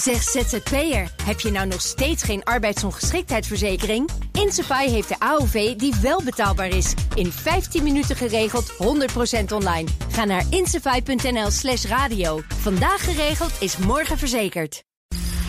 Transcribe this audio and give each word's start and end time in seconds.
Zeg 0.00 0.22
ZZP'er, 0.22 1.10
heb 1.22 1.40
je 1.40 1.50
nou 1.50 1.66
nog 1.66 1.80
steeds 1.80 2.22
geen 2.22 2.44
arbeidsongeschiktheidsverzekering? 2.44 4.10
Insafai 4.32 4.90
heeft 4.90 5.08
de 5.08 5.18
AOV 5.18 5.76
die 5.76 5.94
wel 6.02 6.22
betaalbaar 6.22 6.68
is. 6.68 6.94
In 7.14 7.32
15 7.32 7.82
minuten 7.82 8.16
geregeld, 8.16 8.72
100% 8.72 8.76
online. 9.52 9.88
Ga 10.10 10.24
naar 10.24 10.44
insafai.nl 10.50 11.50
slash 11.50 11.84
radio. 11.84 12.40
Vandaag 12.60 13.04
geregeld 13.04 13.52
is 13.60 13.76
morgen 13.76 14.18
verzekerd. 14.18 14.84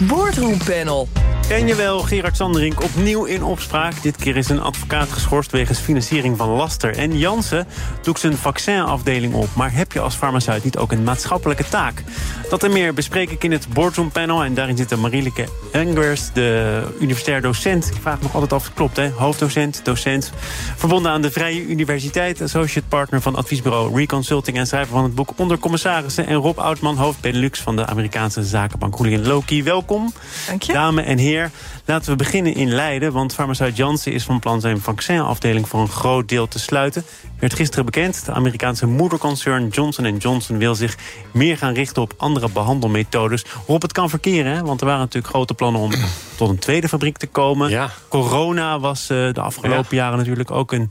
Boardroompanel. 0.07 1.07
Ken 1.47 1.67
je 1.67 1.75
wel 1.75 1.99
Gerard 1.99 2.35
Sanderink 2.35 2.83
opnieuw 2.83 3.25
in 3.25 3.43
opspraak? 3.43 4.01
Dit 4.01 4.15
keer 4.15 4.37
is 4.37 4.49
een 4.49 4.61
advocaat 4.61 5.09
geschorst 5.09 5.51
wegens 5.51 5.79
financiering 5.79 6.37
van 6.37 6.49
laster. 6.49 6.97
En 6.97 7.17
Jansen 7.17 7.67
doet 8.01 8.19
zijn 8.19 8.37
vaccinafdeling 8.37 9.33
op. 9.33 9.47
Maar 9.55 9.73
heb 9.73 9.91
je 9.91 9.99
als 9.99 10.15
farmaceut 10.15 10.63
niet 10.63 10.77
ook 10.77 10.91
een 10.91 11.03
maatschappelijke 11.03 11.63
taak? 11.69 12.03
Dat 12.51 12.63
en 12.63 12.71
meer 12.71 12.93
bespreek 12.93 13.29
ik 13.29 13.43
in 13.43 13.51
het 13.51 13.67
Boardroom 13.73 14.11
Panel. 14.11 14.43
En 14.43 14.53
daarin 14.53 14.77
zit 14.77 14.95
Marielike 14.95 15.47
Engers, 15.71 16.31
de 16.33 16.83
universitair 16.99 17.41
docent. 17.41 17.87
Ik 17.87 18.01
vraag 18.01 18.21
nog 18.21 18.33
altijd 18.33 18.53
af, 18.53 18.63
het 18.63 18.73
klopt 18.73 18.97
hè? 18.97 19.09
Hoofddocent, 19.09 19.85
docent. 19.85 20.31
Verbonden 20.75 21.11
aan 21.11 21.21
de 21.21 21.31
Vrije 21.31 21.65
Universiteit. 21.65 22.41
Associate 22.41 22.87
partner 22.87 23.21
van 23.21 23.35
adviesbureau 23.35 23.97
Reconsulting. 23.97 24.57
En 24.57 24.67
schrijver 24.67 24.93
van 24.93 25.03
het 25.03 25.15
boek 25.15 25.29
Onder 25.35 25.59
Commissarissen. 25.59 26.27
En 26.27 26.35
Rob 26.35 26.57
Oudman, 26.57 26.97
hoofd 26.97 27.21
Benelux 27.21 27.59
van 27.59 27.75
de 27.75 27.85
Amerikaanse 27.85 28.43
zakenbank 28.43 28.97
Julian 28.97 29.27
Loki. 29.27 29.63
Welkom. 29.63 30.13
Dank 30.47 30.63
je. 30.63 30.73
Dames 30.73 31.05
en 31.05 31.17
heren. 31.17 31.51
Laten 31.85 32.11
we 32.11 32.17
beginnen 32.17 32.55
in 32.55 32.69
Leiden, 32.69 33.11
want 33.11 33.33
farmaceut 33.33 33.77
Janssen 33.77 34.11
is 34.11 34.23
van 34.23 34.39
plan 34.39 34.61
zijn 34.61 34.81
vaccinafdeling 34.81 35.67
voor 35.67 35.81
een 35.81 35.89
groot 35.89 36.29
deel 36.29 36.47
te 36.47 36.59
sluiten. 36.59 37.05
Werd 37.39 37.53
gisteren 37.53 37.85
bekend, 37.85 38.25
de 38.25 38.31
Amerikaanse 38.31 38.85
moederconcern 38.85 39.67
Johnson 39.67 40.17
Johnson 40.17 40.57
wil 40.57 40.75
zich 40.75 40.97
meer 41.31 41.57
gaan 41.57 41.73
richten 41.73 42.01
op 42.01 42.13
andere 42.17 42.40
behandelmethodes. 42.49 43.45
Rob, 43.67 43.81
het 43.81 43.91
kan 43.91 44.09
verkeren, 44.09 44.51
hè? 44.51 44.61
want 44.61 44.79
er 44.79 44.85
waren 44.85 45.01
natuurlijk 45.01 45.33
grote 45.33 45.53
plannen 45.53 45.81
om 45.81 45.91
tot 46.37 46.49
een 46.49 46.59
tweede 46.59 46.87
fabriek 46.87 47.17
te 47.17 47.27
komen. 47.27 47.69
Ja. 47.69 47.89
Corona 48.07 48.79
was 48.79 49.09
eh, 49.09 49.33
de 49.33 49.41
afgelopen 49.41 49.95
jaren 49.95 50.17
natuurlijk 50.17 50.51
ook 50.51 50.71
een 50.71 50.89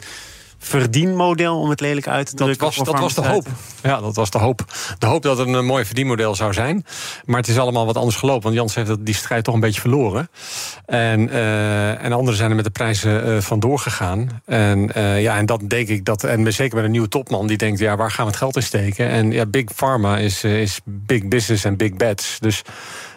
verdienmodel, 0.63 1.61
om 1.61 1.71
het 1.71 1.81
lelijk 1.81 2.09
uit 2.09 2.27
te 2.27 2.35
Dat 2.37 2.45
drukken. 2.47 2.67
was, 2.67 2.77
voor 2.77 2.85
dat 2.85 2.99
was 2.99 3.15
de 3.15 3.27
hoop. 3.27 3.47
Ja, 3.83 4.01
dat 4.01 4.17
was 4.17 4.31
de 4.31 4.39
hoop. 4.39 4.65
De 4.99 5.07
hoop 5.07 5.23
dat 5.23 5.39
het 5.39 5.49
een 5.49 5.65
mooi 5.65 5.85
verdienmodel 5.85 6.35
zou 6.35 6.53
zijn. 6.53 6.85
Maar 7.25 7.37
het 7.41 7.49
is 7.49 7.59
allemaal 7.59 7.87
wat 7.87 7.97
anders 7.97 8.17
gelopen. 8.17 8.43
Want 8.43 8.55
Jans 8.55 8.75
heeft 8.75 8.87
dat- 8.89 9.07
die 9.07 9.15
strijd 9.15 9.45
toch 9.45 9.55
een 9.55 9.61
beetje 9.61 9.81
verloren. 9.81 10.29
En, 10.87 11.31
eh, 11.31 12.05
en 12.05 12.13
anderen 12.13 12.37
zijn 12.37 12.51
er 12.51 12.57
met 12.57 12.65
de 12.65 12.71
prijzen 12.71 13.25
eh 13.25 13.41
vandoor 13.41 13.79
gegaan. 13.79 14.43
En, 14.47 14.95
eh, 14.95 15.23
ja, 15.23 15.37
en 15.37 15.47
dat 15.47 15.61
denk 15.69 15.89
ik 15.89 16.05
dat. 16.05 16.25
En 16.25 16.53
zeker 16.53 16.77
met 16.77 16.85
een 16.85 16.91
nieuwe 16.91 17.09
topman 17.09 17.47
die 17.47 17.57
denkt: 17.57 17.79
ja, 17.81 17.97
waar 17.97 18.11
gaan 18.11 18.25
we 18.25 18.31
het 18.31 18.41
geld 18.41 18.57
in 18.57 18.63
steken? 18.63 19.09
En 19.09 19.31
ja, 19.33 19.47
Big 19.47 19.65
Pharma 19.75 20.19
is, 20.19 20.45
eh, 20.45 20.61
is 20.61 20.81
big 20.85 21.29
business 21.29 21.65
en 21.65 21.77
big 21.77 21.95
bets. 21.97 22.39
Dus. 22.41 22.63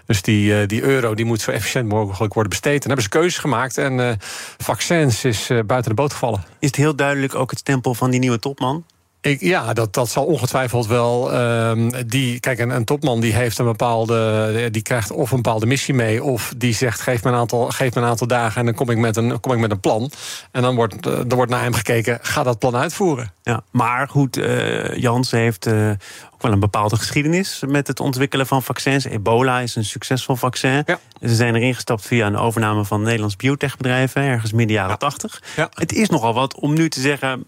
Dus 0.05 0.21
die, 0.21 0.59
eh, 0.59 0.67
die 0.67 0.81
euro 0.81 1.13
die 1.13 1.25
moet 1.25 1.41
zo 1.41 1.51
efficiënt 1.51 1.89
mogelijk 1.89 2.33
worden 2.33 2.51
besteed. 2.51 2.81
En 2.81 2.87
hebben 2.87 3.03
ze 3.03 3.09
keuzes 3.09 3.37
gemaakt. 3.37 3.77
En 3.77 3.99
eh, 3.99 4.13
vaccins 4.57 5.25
is 5.25 5.49
eh, 5.49 5.59
buiten 5.65 5.89
de 5.89 6.01
boot 6.01 6.13
gevallen. 6.13 6.43
Is 6.59 6.67
het 6.67 6.75
heel 6.75 6.95
duidelijk 6.95 7.35
ook 7.35 7.49
het 7.49 7.59
stempel 7.59 7.93
van 7.93 8.11
die 8.11 8.19
nieuwe 8.19 8.39
topman? 8.39 8.85
Ik, 9.23 9.41
ja, 9.41 9.73
dat, 9.73 9.93
dat 9.93 10.09
zal 10.09 10.25
ongetwijfeld 10.25 10.87
wel. 10.87 11.33
ehm, 11.33 11.91
die, 12.07 12.39
kijk, 12.39 12.59
een, 12.59 12.69
een 12.69 12.85
topman 12.85 13.19
die 13.19 13.33
heeft 13.33 13.57
een 13.57 13.65
bepaalde. 13.65 14.69
die 14.71 14.81
krijgt 14.81 15.11
of 15.11 15.31
een 15.31 15.41
bepaalde 15.41 15.65
missie 15.65 15.93
mee. 15.93 16.23
of 16.23 16.53
die 16.57 16.73
zegt: 16.73 17.01
geef 17.01 17.23
me 17.23 17.29
een 17.29 17.35
aantal, 17.37 17.67
geef 17.69 17.93
me 17.95 18.01
een 18.01 18.07
aantal 18.07 18.27
dagen. 18.27 18.59
en 18.59 18.65
dan 18.65 18.75
kom 18.75 18.89
ik 18.89 18.97
met 18.97 19.17
een, 19.17 19.39
kom 19.39 19.51
ik 19.51 19.59
met 19.59 19.71
een 19.71 19.79
plan. 19.79 20.11
En 20.51 20.61
dan 20.61 20.75
wordt, 20.75 21.07
eh, 21.07 21.13
dan 21.13 21.35
wordt 21.35 21.51
naar 21.51 21.61
hem 21.61 21.73
gekeken: 21.73 22.19
ga 22.21 22.43
dat 22.43 22.59
plan 22.59 22.75
uitvoeren. 22.75 23.33
Ja, 23.43 23.63
maar 23.71 24.07
goed, 24.09 24.37
eh 24.37 24.95
Janssen 24.97 25.39
heeft 25.39 25.65
eh, 25.65 25.89
ook 26.33 26.41
wel 26.41 26.51
een 26.51 26.59
bepaalde 26.59 26.95
geschiedenis 26.95 27.63
met 27.67 27.87
het 27.87 27.99
ontwikkelen 27.99 28.47
van 28.47 28.63
vaccins. 28.63 29.05
Ebola 29.05 29.59
is 29.59 29.75
een 29.75 29.85
succesvol 29.85 30.35
vaccin. 30.35 30.83
Ja. 30.85 30.99
Ze 31.21 31.35
zijn 31.35 31.55
erin 31.55 31.73
gestapt 31.75 32.05
via 32.07 32.27
een 32.27 32.37
overname 32.37 32.85
van 32.85 33.01
Nederlands 33.01 33.35
biotechbedrijf, 33.35 34.13
hè, 34.13 34.21
ergens 34.21 34.51
midden 34.51 34.75
jaren 34.75 34.91
Ja. 34.91 34.97
80. 34.97 35.41
Ja. 35.55 35.69
Het 35.73 35.93
is 35.93 36.09
nogal 36.09 36.33
wat 36.33 36.55
om 36.59 36.73
nu 36.73 36.89
te 36.89 36.99
zeggen. 36.99 37.45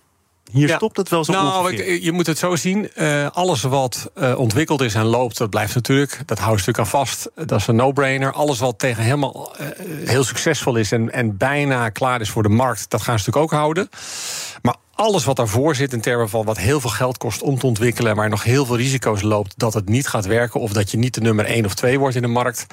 Hier 0.52 0.68
Ja. 0.68 0.76
stopt 0.76 0.98
het 0.98 1.10
wel 1.10 1.24
zo 1.24 1.32
nou, 1.32 1.60
ongeveer. 1.60 1.88
ik- 1.88 2.04
je 2.04 2.12
moet 2.12 2.26
het 2.28 2.38
zo 2.38 2.56
zien. 2.56 2.92
eh, 2.94 3.28
alles 3.32 3.62
wat 3.62 4.12
eh, 4.16 4.40
ontwikkeld 4.40 4.82
is 4.82 4.94
en 4.94 5.06
loopt, 5.06 5.38
dat 5.38 5.50
blijft 5.50 5.76
natuurlijk. 5.76 6.20
Dat 6.26 6.38
houdt 6.40 6.52
natuurlijk 6.66 6.80
aan 6.80 7.00
vast. 7.00 7.30
Dat 7.36 7.60
is 7.60 7.68
een 7.68 7.76
no-brainer. 7.76 8.32
Alles 8.32 8.60
wat 8.60 8.80
tegen 8.80 9.04
helemaal 9.04 9.56
eh, 9.58 9.66
heel 10.06 10.24
succesvol 10.24 10.76
is 10.76 10.92
en, 10.92 11.12
en 11.12 11.38
bijna 11.38 11.90
klaar 11.90 12.22
is 12.22 12.30
voor 12.30 12.44
de 12.44 12.50
markt, 12.50 12.90
dat 12.90 13.02
gaan 13.02 13.20
ze 13.20 13.26
natuurlijk 13.26 13.54
ook 13.54 13.60
houden. 13.60 13.90
Maar 14.62 14.76
alles 14.96 15.24
wat 15.26 15.36
daarvoor 15.36 15.76
zit 15.76 15.94
in 15.94 16.02
termen 16.02 16.30
van 16.30 16.46
wat 16.46 16.58
heel 16.58 16.80
veel 16.82 16.90
geld 16.90 17.18
kost 17.18 17.42
om 17.42 17.60
te 17.60 17.66
ontwikkelen, 17.66 18.16
maar 18.16 18.30
nog 18.30 18.44
heel 18.44 18.66
veel 18.66 18.78
risico's 18.78 19.22
loopt 19.22 19.54
dat 19.58 19.74
het 19.74 19.90
niet 19.90 20.08
gaat 20.08 20.26
werken 20.26 20.60
of 20.60 20.72
dat 20.72 20.92
je 20.92 20.98
niet 20.98 21.14
de 21.14 21.22
nummer 21.22 21.46
1 21.46 21.66
of 21.66 21.74
2 21.74 22.00
wordt 22.00 22.16
in 22.16 22.22
de 22.22 22.28
markt, 22.28 22.66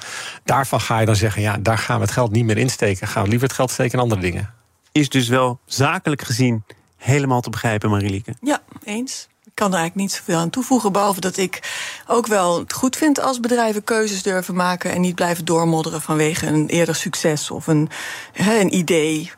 daarvan 0.43 0.81
ga 0.81 0.99
je 0.99 1.05
dan 1.05 1.15
zeggen: 1.15 1.41
ja, 1.41 1.57
daar 1.59 1.77
gaan 1.77 1.95
we 1.97 2.01
het 2.03 2.11
geld 2.13 2.31
niet 2.31 2.45
meer 2.45 2.57
insteken. 2.57 3.07
Gaan 3.07 3.23
we 3.23 3.29
liever 3.29 3.47
het 3.47 3.55
geld 3.57 3.71
steken 3.71 3.93
in 3.93 3.99
andere 3.99 4.21
dingen. 4.21 4.53
Is 4.91 5.09
dus 5.09 5.27
wel 5.27 5.59
zakelijk 5.65 6.21
gezien 6.21 6.63
helemaal 7.03 7.41
te 7.41 7.49
begrijpen, 7.49 7.89
Marilieke. 7.89 8.33
Ja, 8.41 8.61
eens. 8.83 9.27
Ik 9.45 9.59
kan 9.59 9.71
er 9.71 9.77
eigenlijk 9.77 10.07
niet 10.07 10.17
zoveel 10.17 10.37
aan 10.37 10.49
toevoegen. 10.49 10.91
Behalve 10.91 11.19
dat 11.19 11.37
ik 11.37 11.59
ook 12.07 12.27
wel 12.27 12.59
het 12.59 12.73
goed 12.73 12.95
vind 12.95 13.19
als 13.19 13.39
bedrijven 13.39 13.83
keuzes 13.83 14.23
durven 14.23 14.55
maken. 14.55 14.91
en 14.91 15.01
niet 15.01 15.15
blijven 15.15 15.45
doormodderen 15.45 16.01
vanwege 16.01 16.47
een 16.47 16.67
eerder 16.67 16.95
succes 16.95 17.51
of 17.51 17.67
een, 17.67 17.89
een 18.33 18.75
idee. 18.75 19.31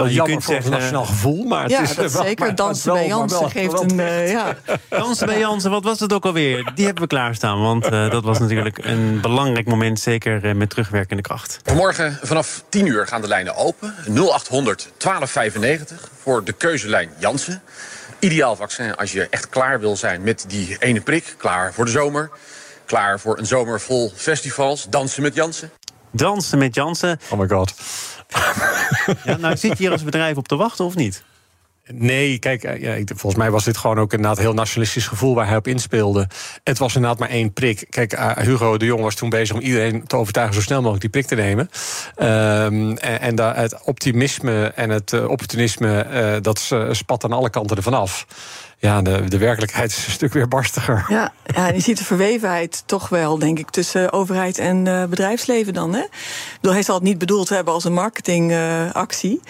Nou, 0.00 0.08
je 0.08 0.18
Jammer 0.18 0.32
kunt 0.34 0.44
voor 0.44 0.54
het 0.54 0.62
zeggen, 0.64 0.80
nationaal 0.80 1.06
gevoel, 1.06 1.44
maar 1.44 1.62
het 1.62 1.70
ja, 1.70 1.80
is 1.80 1.94
dat 1.94 2.12
wel- 2.12 2.22
zeker. 2.22 2.46
maar- 2.46 2.54
Dansen 2.54 2.92
bij 2.92 3.06
Jansen 3.06 3.50
geeft 3.50 3.80
een. 3.80 4.00
eh, 4.00 4.30
ja. 4.30 4.56
Jansen 4.90 5.26
bij 5.26 5.38
Jansen, 5.38 5.70
wat 5.70 5.84
was 5.84 6.00
het 6.00 6.12
ook 6.12 6.24
alweer? 6.24 6.72
Die 6.74 6.84
hebben 6.84 7.02
we 7.02 7.08
klaarstaan, 7.08 7.60
want 7.62 7.84
eh, 7.84 8.10
dat 8.10 8.24
was 8.24 8.38
natuurlijk 8.38 8.78
een 8.84 9.20
belangrijk 9.20 9.66
moment, 9.66 10.00
zeker 10.00 10.44
eh, 10.44 10.54
met 10.54 10.70
terugwerkende 10.70 11.22
kracht. 11.22 11.58
Vanmorgen 11.64 12.18
vanaf 12.22 12.64
10 12.68 12.86
uur 12.86 13.06
gaan 13.06 13.20
de 13.20 13.28
lijnen 13.28 13.56
open. 13.56 13.94
0800 14.06 14.90
1295 14.96 16.08
voor 16.22 16.44
de 16.44 16.52
keuzelijn 16.52 17.10
Jansen. 17.18 17.62
Ideaal 18.18 18.56
vaccin 18.56 18.94
als 18.96 19.12
je 19.12 19.26
echt 19.30 19.48
klaar 19.48 19.80
wil 19.80 19.96
zijn 19.96 20.22
met 20.22 20.44
die 20.48 20.76
ene 20.78 21.00
prik. 21.00 21.34
Klaar 21.38 21.72
voor 21.74 21.84
de 21.84 21.90
zomer. 21.90 22.30
Klaar 22.84 23.20
voor 23.20 23.38
een 23.38 23.46
zomer 23.46 23.80
vol 23.80 24.12
festivals. 24.16 24.86
Dansen 24.90 25.22
met 25.22 25.34
Jansen. 25.34 25.70
Dansen 26.10 26.58
met 26.58 26.74
Jansen. 26.74 27.20
Oh 27.30 27.38
my 27.38 27.48
god. 27.48 27.74
Ja, 29.24 29.36
nou, 29.36 29.56
zit 29.56 29.70
je 29.70 29.76
hier 29.78 29.90
als 29.92 30.04
bedrijf 30.04 30.36
op 30.36 30.48
te 30.48 30.56
wachten 30.56 30.84
of 30.84 30.94
niet? 30.94 31.22
Nee, 31.92 32.38
kijk, 32.38 32.62
eh, 32.64 32.80
ja, 32.80 32.92
ik- 32.92 33.08
volgens 33.14 33.34
mij 33.42 33.50
was 33.50 33.64
dit 33.64 33.76
gewoon 33.76 33.98
ook 33.98 34.12
inderdaad 34.12 34.36
een 34.38 34.42
heel 34.44 34.54
nationalistisch 34.54 35.06
gevoel 35.06 35.34
waar 35.34 35.46
hij 35.46 35.56
op 35.56 35.66
inspeelde. 35.66 36.26
Het 36.64 36.78
was 36.78 36.94
inderdaad 36.94 37.18
maar 37.18 37.28
één 37.28 37.52
prik. 37.52 37.86
Kijk, 37.88 38.12
eh, 38.12 38.36
Hugo 38.36 38.76
de 38.76 38.84
Jong 38.84 39.02
was 39.02 39.14
toen 39.14 39.28
bezig 39.30 39.56
om 39.56 39.62
iedereen 39.62 40.06
te 40.06 40.16
overtuigen 40.16 40.54
zo 40.54 40.60
snel 40.62 40.78
mogelijk 40.78 41.00
die 41.00 41.10
prik 41.10 41.26
te 41.26 41.34
nemen. 41.34 41.70
Ehm, 42.14 42.90
en 42.96 43.20
en 43.20 43.34
da- 43.34 43.54
het 43.54 43.82
optimisme 43.84 44.66
en 44.74 44.90
het 44.90 45.12
eh, 45.12 45.28
opportunisme, 45.28 46.38
dat 46.42 46.70
spat 46.90 47.24
aan 47.24 47.32
alle 47.32 47.50
kanten 47.50 47.76
ervan 47.76 47.94
af. 47.94 48.26
Ja, 48.80 49.02
de, 49.02 49.24
de 49.28 49.38
werkelijkheid 49.38 49.90
is 49.90 50.06
een 50.06 50.12
stuk 50.12 50.32
weer 50.32 50.48
barstiger. 50.48 51.04
Ja, 51.08 51.32
ja, 51.46 51.68
en 51.68 51.74
je 51.74 51.80
ziet 51.80 51.98
de 51.98 52.04
verwevenheid 52.04 52.82
toch 52.86 53.08
wel, 53.08 53.38
denk 53.38 53.58
ik, 53.58 53.70
tussen 53.70 54.12
overheid 54.12 54.58
en 54.58 54.86
eh, 54.86 55.04
bedrijfsleven 55.04 55.74
dan. 55.74 55.94
Hè? 55.94 56.00
Ik 56.00 56.08
bedoel, 56.60 56.72
hij 56.72 56.82
zal 56.82 56.94
het 56.94 57.04
niet 57.04 57.18
bedoeld 57.18 57.48
hebben 57.48 57.74
als 57.74 57.84
een 57.84 57.92
marketingactie. 57.92 59.40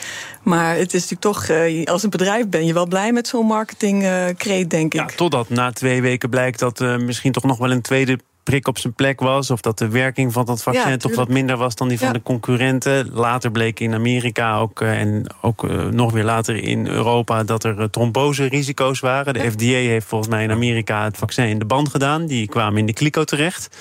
maar 0.42 0.76
het 0.76 0.94
is 0.94 1.08
natuurlijk 1.08 1.20
toch, 1.20 1.44
eh, 1.46 1.84
als 1.84 2.02
een 2.02 2.10
bedrijf 2.10 2.48
ben 2.48 2.66
je 2.66 2.72
wel 2.72 2.86
blij 2.86 3.12
met 3.12 3.28
zo'n 3.28 3.46
marketingkreet, 3.46 4.70
denk 4.70 4.94
ik. 4.94 5.00
Ja, 5.00 5.16
totdat 5.16 5.48
na 5.48 5.72
twee 5.72 6.02
weken 6.02 6.30
blijkt 6.30 6.58
dat 6.58 6.78
er 6.78 7.00
misschien 7.00 7.32
toch 7.32 7.44
nog 7.44 7.58
wel 7.58 7.70
een 7.70 7.82
tweede 7.82 8.18
prik 8.50 8.68
op 8.68 8.78
zijn 8.78 8.92
plek 8.92 9.20
was. 9.20 9.50
Of 9.50 9.60
dat 9.60 9.78
de 9.78 9.88
werking 9.88 10.32
van 10.32 10.44
dat 10.44 10.62
vaccin 10.62 10.90
Ja, 10.90 10.96
toch 10.96 11.14
wat 11.14 11.28
minder 11.28 11.56
was 11.56 11.74
dan 11.74 11.88
die 11.88 11.98
van 11.98 12.06
Ja. 12.06 12.12
de 12.12 12.22
concurrenten. 12.22 13.10
Later 13.12 13.50
bleek 13.50 13.80
in 13.80 13.94
Amerika 13.94 14.58
ook, 14.58 14.80
eh, 14.80 15.00
en 15.00 15.26
ook 15.40 15.68
eh, 15.68 15.84
nog 15.84 16.12
weer 16.12 16.24
later 16.24 16.56
in 16.56 16.86
Europa 16.86 17.44
dat 17.44 17.64
er 17.64 17.78
eh, 17.80 17.84
trombose-risico's 17.84 19.00
waren. 19.00 19.34
De 19.34 19.50
FDA 19.50 19.64
heeft 19.64 20.06
volgens 20.06 20.30
mij 20.30 20.42
in 20.42 20.50
Amerika 20.50 21.04
het 21.04 21.16
vaccin 21.16 21.44
in 21.48 21.58
de 21.58 21.64
band 21.64 21.88
gedaan. 21.88 22.26
Die 22.26 22.48
kwamen 22.48 22.78
in 22.78 22.86
de 22.86 22.92
kliko 22.92 23.24
terecht. 23.24 23.76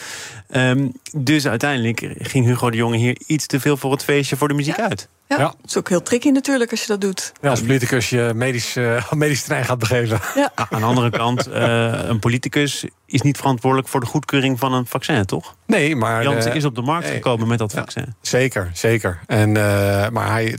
Ehm, 0.49 0.87
dus 1.17 1.47
uiteindelijk 1.47 2.13
ging 2.17 2.45
Hugo 2.45 2.69
de 2.69 2.77
Jonge 2.77 2.97
hier 2.97 3.17
iets 3.27 3.45
te 3.45 3.59
veel 3.59 3.77
voor 3.77 3.91
het 3.91 4.03
feestje 4.03 4.35
voor 4.35 4.47
de 4.47 4.53
muziek 4.53 4.79
uit. 4.79 5.09
Ja, 5.29 5.37
Ja. 5.37 5.47
Het 5.61 5.69
is 5.69 5.77
ook 5.77 5.89
heel 5.89 6.01
tricky 6.01 6.29
natuurlijk 6.29 6.71
als 6.71 6.81
je 6.81 6.87
dat 6.87 7.01
doet. 7.01 7.31
Ja, 7.41 7.49
als 7.49 7.61
politicus 7.61 8.09
je 8.09 8.31
medisch, 8.35 8.75
eh, 8.75 9.11
medisch 9.23 9.41
terrein 9.43 9.65
gaat 9.65 9.79
begeven. 9.79 10.19
Ja. 10.35 10.51
Aan 10.55 10.79
de 10.79 10.85
andere 10.85 11.09
kant, 11.09 11.47
eh, 11.47 11.91
een 12.03 12.19
politicus 12.19 12.85
is 13.05 13.21
niet 13.21 13.37
verantwoordelijk 13.37 13.87
voor 13.89 13.99
de 13.99 14.05
goedkeuring 14.05 14.59
van 14.59 14.73
een 14.73 14.85
vaccin, 14.85 15.25
toch? 15.25 15.55
Nee, 15.65 15.95
maar. 15.95 16.23
Janssen 16.23 16.53
is 16.53 16.65
op 16.65 16.75
de 16.75 16.81
markt 16.81 17.07
gekomen 17.07 17.47
met 17.47 17.57
dat 17.57 17.71
Ja. 17.71 17.79
vaccin. 17.79 18.15
Zeker, 18.21 18.69
zeker. 18.73 19.19
En, 19.25 19.57
eh, 19.57 20.09
maar 20.09 20.31
hij, 20.31 20.57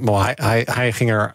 maar 0.00 0.24
hij, 0.24 0.32
hij, 0.36 0.66
hij 0.70 0.92
ging 0.92 1.10
er 1.10 1.34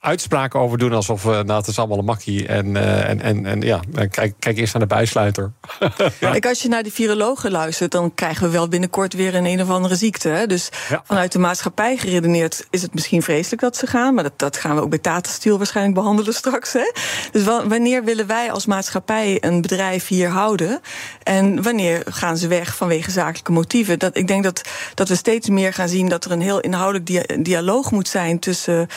uitspraken 0.00 0.60
over 0.60 0.78
doen 0.78 0.92
alsof 0.92 1.24
uh, 1.24 1.30
nou, 1.30 1.52
het 1.52 1.66
is 1.66 1.78
allemaal 1.78 1.98
een 1.98 2.04
makkie. 2.04 2.46
En, 2.46 2.66
uh, 2.66 3.08
en, 3.08 3.20
en, 3.20 3.46
en 3.46 3.60
ja, 3.60 3.80
kijk, 4.10 4.34
kijk 4.38 4.58
eerst 4.58 4.72
naar 4.72 4.82
de 4.82 4.94
bijsluiter. 4.94 5.52
ja. 6.20 6.30
Kijk, 6.30 6.46
als 6.46 6.62
je 6.62 6.68
naar 6.68 6.82
die 6.82 6.92
virologen 6.92 7.50
luistert, 7.50 7.90
dan 7.90 8.14
krijgen 8.14 8.46
we 8.46 8.52
wel 8.52 8.68
binnenkort 8.68 9.14
weer 9.14 9.34
een 9.34 9.44
een 9.44 9.60
of 9.60 9.70
andere 9.70 9.96
ziekte. 9.96 10.28
Hè? 10.28 10.46
Dus 10.46 10.68
ja. 10.88 11.02
vanuit 11.04 11.32
de 11.32 11.38
maatschappij 11.38 11.96
geredeneerd 11.96 12.66
is 12.70 12.82
het 12.82 12.94
misschien 12.94 13.22
vreselijk 13.22 13.62
dat 13.62 13.76
ze 13.76 13.86
gaan. 13.86 14.14
Maar 14.14 14.22
dat, 14.22 14.38
dat 14.38 14.56
gaan 14.56 14.74
we 14.74 14.82
ook 14.82 14.90
bij 14.90 14.98
Tata 14.98 15.30
Steel 15.30 15.56
waarschijnlijk 15.56 15.96
behandelen 15.96 16.34
straks. 16.42 16.72
Hè? 16.72 16.92
Dus 17.32 17.44
wanneer 17.44 18.04
willen 18.04 18.26
wij 18.26 18.52
als 18.52 18.66
maatschappij 18.66 19.38
een 19.40 19.60
bedrijf 19.60 20.08
hier 20.08 20.28
houden? 20.28 20.80
En 21.22 21.62
wanneer 21.62 22.02
gaan 22.08 22.36
ze 22.36 22.48
weg 22.48 22.76
vanwege 22.76 23.10
zakelijke 23.10 23.52
motieven? 23.52 23.98
Dat, 23.98 24.16
ik 24.16 24.26
denk 24.26 24.44
dat, 24.44 24.62
dat 24.94 25.08
we 25.08 25.14
steeds 25.14 25.48
meer 25.48 25.72
gaan 25.72 25.88
zien 25.88 26.08
dat 26.08 26.24
er 26.24 26.30
een 26.30 26.40
heel 26.40 26.60
inhoudelijk 26.60 27.06
dia 27.06 27.22
dialoog 27.38 27.90
moet 27.90 28.08
zijn 28.08 28.38
tussen 28.38 28.88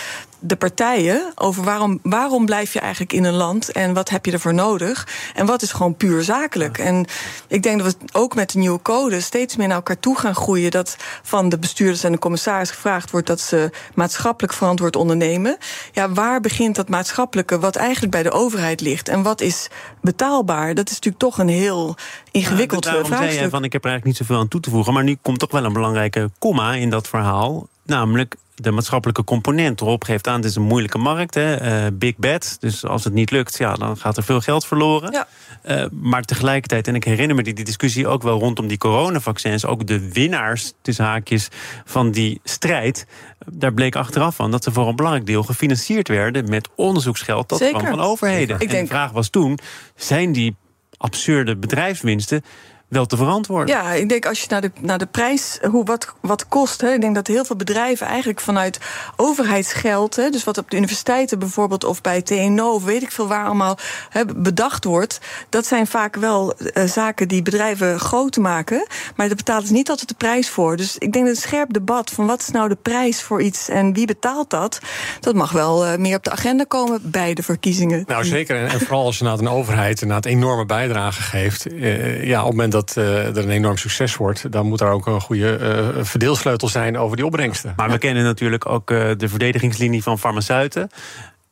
de 0.45 0.55
partijen 0.55 1.31
over 1.35 1.63
waarom, 1.63 1.99
waarom 2.01 2.45
blijf 2.45 2.73
je 2.73 2.79
eigenlijk 2.79 3.13
in 3.13 3.23
een 3.23 3.33
land 3.33 3.71
en 3.71 3.93
wat 3.93 4.09
heb 4.09 4.25
je 4.25 4.31
ervoor 4.31 4.53
nodig 4.53 5.07
en 5.33 5.45
wat 5.45 5.61
is 5.61 5.71
gewoon 5.71 5.95
puur 5.95 6.23
zakelijk. 6.23 6.77
En 6.77 7.05
ik 7.47 7.63
denk 7.63 7.81
dat 7.81 7.97
we 7.97 8.19
ook 8.19 8.35
met 8.35 8.51
de 8.51 8.59
nieuwe 8.59 8.81
code 8.81 9.21
steeds 9.21 9.55
meer 9.55 9.67
naar 9.67 9.75
elkaar 9.75 9.99
toe 9.99 10.17
gaan 10.17 10.35
groeien. 10.35 10.71
Dat 10.71 10.95
van 11.21 11.49
de 11.49 11.59
bestuurders 11.59 12.03
en 12.03 12.11
de 12.11 12.19
commissaris 12.19 12.71
gevraagd 12.71 13.11
wordt 13.11 13.27
dat 13.27 13.39
ze 13.39 13.69
maatschappelijk 13.95 14.53
verantwoord 14.53 14.95
ondernemen. 14.95 15.57
Ja, 15.91 16.09
waar 16.09 16.41
begint 16.41 16.75
dat 16.75 16.89
maatschappelijke 16.89 17.59
wat 17.59 17.75
eigenlijk 17.75 18.11
bij 18.11 18.23
de 18.23 18.31
overheid 18.31 18.81
ligt 18.81 19.09
en 19.09 19.23
wat 19.23 19.41
is 19.41 19.67
betaalbaar? 20.01 20.73
Dat 20.73 20.89
is 20.89 20.93
natuurlijk 20.93 21.23
toch 21.23 21.37
een 21.37 21.47
heel 21.47 21.95
ingewikkeld 22.31 22.85
ja, 22.85 22.91
vraagstuk. 22.91 23.31
Zei 23.31 23.49
van, 23.49 23.63
ik 23.63 23.73
heb 23.73 23.83
er 23.83 23.89
eigenlijk 23.89 24.05
niet 24.05 24.27
zoveel 24.27 24.41
aan 24.41 24.47
toe 24.47 24.61
te 24.61 24.69
voegen, 24.69 24.93
maar 24.93 25.03
nu 25.03 25.17
komt 25.21 25.39
toch 25.39 25.51
wel 25.51 25.65
een 25.65 25.73
belangrijke 25.73 26.29
komma 26.39 26.73
in 26.73 26.89
dat 26.89 27.07
verhaal. 27.07 27.67
Namelijk 27.85 28.35
de 28.55 28.71
maatschappelijke 28.71 29.23
component. 29.23 29.79
Rob 29.79 30.03
geeft 30.03 30.27
aan, 30.27 30.35
het 30.35 30.45
is 30.45 30.55
een 30.55 30.61
moeilijke 30.61 30.97
markt. 30.97 31.33
Hè? 31.33 31.85
Uh, 31.85 31.91
big 31.93 32.17
bet. 32.17 32.57
Dus 32.59 32.85
als 32.85 33.03
het 33.03 33.13
niet 33.13 33.31
lukt, 33.31 33.57
ja, 33.57 33.73
dan 33.73 33.97
gaat 33.97 34.17
er 34.17 34.23
veel 34.23 34.41
geld 34.41 34.65
verloren. 34.65 35.11
Ja. 35.11 35.27
Uh, 35.65 35.85
maar 35.91 36.23
tegelijkertijd, 36.23 36.87
en 36.87 36.95
ik 36.95 37.03
herinner 37.03 37.35
me 37.35 37.43
die, 37.43 37.53
die 37.53 37.65
discussie 37.65 38.07
ook 38.07 38.23
wel 38.23 38.39
rondom 38.39 38.67
die 38.67 38.77
coronavaccins. 38.77 39.65
Ook 39.65 39.87
de 39.87 40.11
winnaars, 40.11 40.73
tussen 40.81 41.05
haakjes, 41.05 41.47
van 41.85 42.11
die 42.11 42.39
strijd. 42.43 43.05
Daar 43.45 43.73
bleek 43.73 43.95
achteraf 43.95 44.35
van 44.35 44.51
dat 44.51 44.63
ze 44.63 44.71
voor 44.71 44.87
een 44.87 44.95
belangrijk 44.95 45.27
deel 45.27 45.43
gefinancierd 45.43 46.07
werden 46.07 46.49
met 46.49 46.69
onderzoeksgeld 46.75 47.49
dat 47.49 47.69
kwam 47.69 47.85
van 47.85 48.01
overheden. 48.01 48.55
Ik 48.55 48.61
en 48.61 48.67
denk... 48.67 48.87
de 48.87 48.93
vraag 48.93 49.11
was 49.11 49.29
toen: 49.29 49.59
zijn 49.95 50.31
die 50.31 50.55
absurde 50.97 51.55
bedrijfswinsten 51.55 52.43
wel 52.93 53.05
te 53.05 53.17
verantwoorden. 53.17 53.75
Ja, 53.75 53.91
ik 53.91 54.09
denk 54.09 54.25
als 54.25 54.41
je 54.41 54.47
naar 54.49 54.61
de, 54.61 54.71
naar 54.79 54.97
de 54.97 55.05
prijs, 55.05 55.59
hoe, 55.61 55.85
wat, 55.85 56.13
wat 56.21 56.47
kost. 56.47 56.81
Hè, 56.81 56.93
ik 56.93 57.01
denk 57.01 57.15
dat 57.15 57.27
heel 57.27 57.45
veel 57.45 57.55
bedrijven 57.55 58.07
eigenlijk 58.07 58.41
vanuit 58.41 58.79
overheidsgeld, 59.15 60.15
hè, 60.15 60.29
dus 60.29 60.43
wat 60.43 60.57
op 60.57 60.69
de 60.69 60.77
universiteiten 60.77 61.39
bijvoorbeeld 61.39 61.83
of 61.83 62.01
bij 62.01 62.21
TNO 62.21 62.73
of 62.73 62.83
weet 62.83 63.01
ik 63.01 63.11
veel 63.11 63.27
waar 63.27 63.45
allemaal 63.45 63.77
hè, 64.09 64.25
bedacht 64.25 64.83
wordt, 64.83 65.19
dat 65.49 65.65
zijn 65.65 65.87
vaak 65.87 66.15
wel 66.15 66.53
uh, 66.59 66.83
zaken 66.83 67.27
die 67.27 67.41
bedrijven 67.41 67.99
groot 67.99 68.37
maken, 68.37 68.87
maar 69.15 69.27
daar 69.27 69.35
betaalt 69.35 69.67
ze 69.67 69.73
niet 69.73 69.89
altijd 69.89 70.09
de 70.09 70.15
prijs 70.15 70.49
voor. 70.49 70.77
Dus 70.77 70.97
ik 70.97 71.13
denk 71.13 71.25
dat 71.25 71.35
een 71.35 71.41
scherp 71.41 71.73
debat 71.73 72.09
van 72.09 72.25
wat 72.25 72.41
is 72.41 72.49
nou 72.49 72.69
de 72.69 72.77
prijs 72.81 73.21
voor 73.21 73.41
iets 73.41 73.69
en 73.69 73.93
wie 73.93 74.05
betaalt 74.05 74.49
dat, 74.49 74.79
dat 75.19 75.35
mag 75.35 75.51
wel 75.51 75.85
uh, 75.85 75.95
meer 75.95 76.15
op 76.15 76.23
de 76.23 76.31
agenda 76.31 76.63
komen 76.63 76.99
bij 77.03 77.33
de 77.33 77.43
verkiezingen. 77.43 78.03
Nou 78.07 78.25
zeker, 78.25 78.55
en, 78.55 78.67
en 78.67 78.79
vooral 78.79 79.05
als 79.05 79.17
je 79.17 79.23
naar 79.23 79.39
een 79.39 79.49
overheid 79.49 80.01
een 80.01 80.23
enorme 80.23 80.65
bijdrage 80.65 81.21
geeft, 81.21 81.71
uh, 81.71 82.23
ja, 82.23 82.39
op 82.39 82.45
het 82.45 82.55
moment 82.55 82.71
dat 82.71 82.82
dat 82.85 82.97
uh, 82.97 83.27
er 83.27 83.37
een 83.37 83.49
enorm 83.49 83.77
succes 83.77 84.15
wordt, 84.15 84.51
dan 84.51 84.65
moet 84.65 84.81
er 84.81 84.87
ook 84.87 85.05
een 85.07 85.21
goede 85.21 85.59
uh, 85.97 86.03
verdeelsleutel 86.03 86.67
zijn 86.67 86.97
over 86.97 87.15
die 87.15 87.25
opbrengsten. 87.25 87.73
Maar 87.75 87.89
we 87.89 87.97
kennen 87.97 88.23
natuurlijk 88.23 88.65
ook 88.65 88.91
uh, 88.91 89.11
de 89.17 89.29
verdedigingslinie 89.29 90.03
van 90.03 90.19
farmaceuten. 90.19 90.89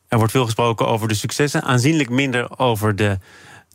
Er 0.07 0.17
wordt 0.17 0.31
veel 0.31 0.45
gesproken 0.45 0.87
over 0.87 1.07
de 1.07 1.13
successen, 1.13 1.61
aanzienlijk 1.61 2.09
minder 2.09 2.59
over 2.59 2.95
de 2.95 3.17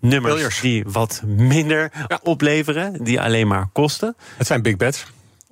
nummers 0.01 0.61
die 0.61 0.85
wat 0.87 1.23
minder 1.27 1.91
ja. 2.09 2.21
opleveren, 2.23 3.05
die 3.05 3.21
alleen 3.21 3.47
maar 3.47 3.69
kosten. 3.73 4.17
Het 4.37 4.47
zijn 4.47 4.63
big 4.63 4.77
bets. 4.77 5.07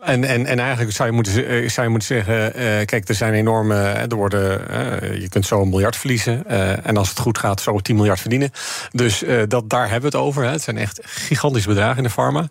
En, 0.04 0.24
en, 0.24 0.46
en 0.46 0.58
eigenlijk 0.58 0.92
zou 0.92 1.08
je 1.08 1.14
moeten, 1.14 1.46
eh, 1.46 1.68
zou 1.68 1.86
je 1.86 1.92
moeten 1.92 2.08
zeggen: 2.08 2.46
uh, 2.46 2.84
kijk, 2.84 3.08
er 3.08 3.14
zijn 3.14 3.34
enorme. 3.34 3.74
Er 3.74 4.16
worden, 4.16 4.60
je 5.20 5.28
kunt 5.28 5.46
zo 5.46 5.62
een 5.62 5.68
miljard 5.68 5.96
verliezen. 5.96 6.46
En 6.84 6.96
als 6.96 7.08
het 7.08 7.18
goed 7.18 7.38
gaat, 7.38 7.60
zo 7.60 7.78
10 7.78 7.96
miljard 7.96 8.20
verdienen. 8.20 8.50
Dus 8.90 9.24
dat, 9.48 9.70
daar 9.70 9.90
hebben 9.90 10.10
we 10.10 10.16
het 10.16 10.26
over. 10.26 10.44
Hè. 10.44 10.50
Het 10.50 10.62
zijn 10.62 10.78
echt 10.78 11.00
gigantische 11.02 11.68
bedragen 11.68 11.96
in 11.96 12.02
de 12.02 12.10
pharma. 12.10 12.48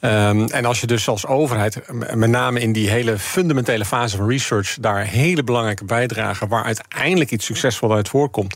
Um, 0.00 0.44
en 0.46 0.64
als 0.64 0.80
je 0.80 0.86
dus 0.86 1.08
als 1.08 1.26
overheid, 1.26 1.80
met 2.14 2.30
name 2.30 2.60
in 2.60 2.72
die 2.72 2.90
hele 2.90 3.18
fundamentele 3.18 3.84
fase 3.84 4.16
van 4.16 4.28
research, 4.28 4.76
daar 4.80 5.04
hele 5.04 5.44
belangrijke 5.44 5.84
bijdragen, 5.84 6.48
waar 6.48 6.64
uiteindelijk 6.64 7.30
iets 7.30 7.46
succesvol 7.46 7.94
uit 7.94 8.08
voorkomt 8.08 8.54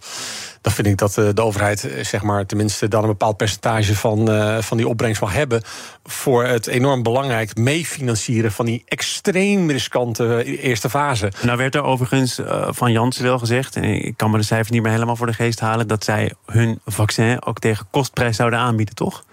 dan 0.60 0.72
vind 0.72 0.86
ik 0.86 0.96
dat 0.96 1.14
de, 1.14 1.32
de 1.34 1.42
overheid 1.42 1.90
zeg 2.02 2.22
maar, 2.22 2.46
tenminste 2.46 2.88
dan 2.88 3.02
een 3.02 3.08
bepaald 3.08 3.36
percentage 3.36 3.94
van, 3.94 4.30
uh, 4.30 4.58
van 4.58 4.76
die 4.76 4.88
opbrengst 4.88 5.20
mag 5.20 5.32
hebben. 5.32 5.62
voor 6.04 6.44
het 6.44 6.66
enorm 6.66 7.02
belangrijk 7.02 7.56
meefinancieren 7.56 8.52
van 8.52 8.66
die 8.66 8.82
extreem 8.86 9.70
riskante 9.70 10.44
eerste 10.44 10.90
fase. 10.90 11.32
Nou 11.42 11.58
werd 11.58 11.74
er 11.74 11.82
overigens 11.82 12.38
uh, 12.38 12.68
van 12.70 12.92
Janssen 12.92 13.24
wel 13.24 13.38
gezegd, 13.38 13.76
en 13.76 13.84
ik 13.84 14.16
kan 14.16 14.30
me 14.30 14.38
de 14.38 14.44
cijfers 14.44 14.70
niet 14.70 14.82
meer 14.82 14.92
helemaal 14.92 15.16
voor 15.16 15.26
de 15.26 15.32
geest 15.32 15.60
halen, 15.60 15.88
dat 15.88 16.04
zij 16.04 16.32
hun 16.46 16.80
vaccin 16.86 17.44
ook 17.44 17.58
tegen 17.58 17.86
kostprijs 17.90 18.36
zouden 18.36 18.58
aanbieden, 18.58 18.94
toch? 18.94 19.24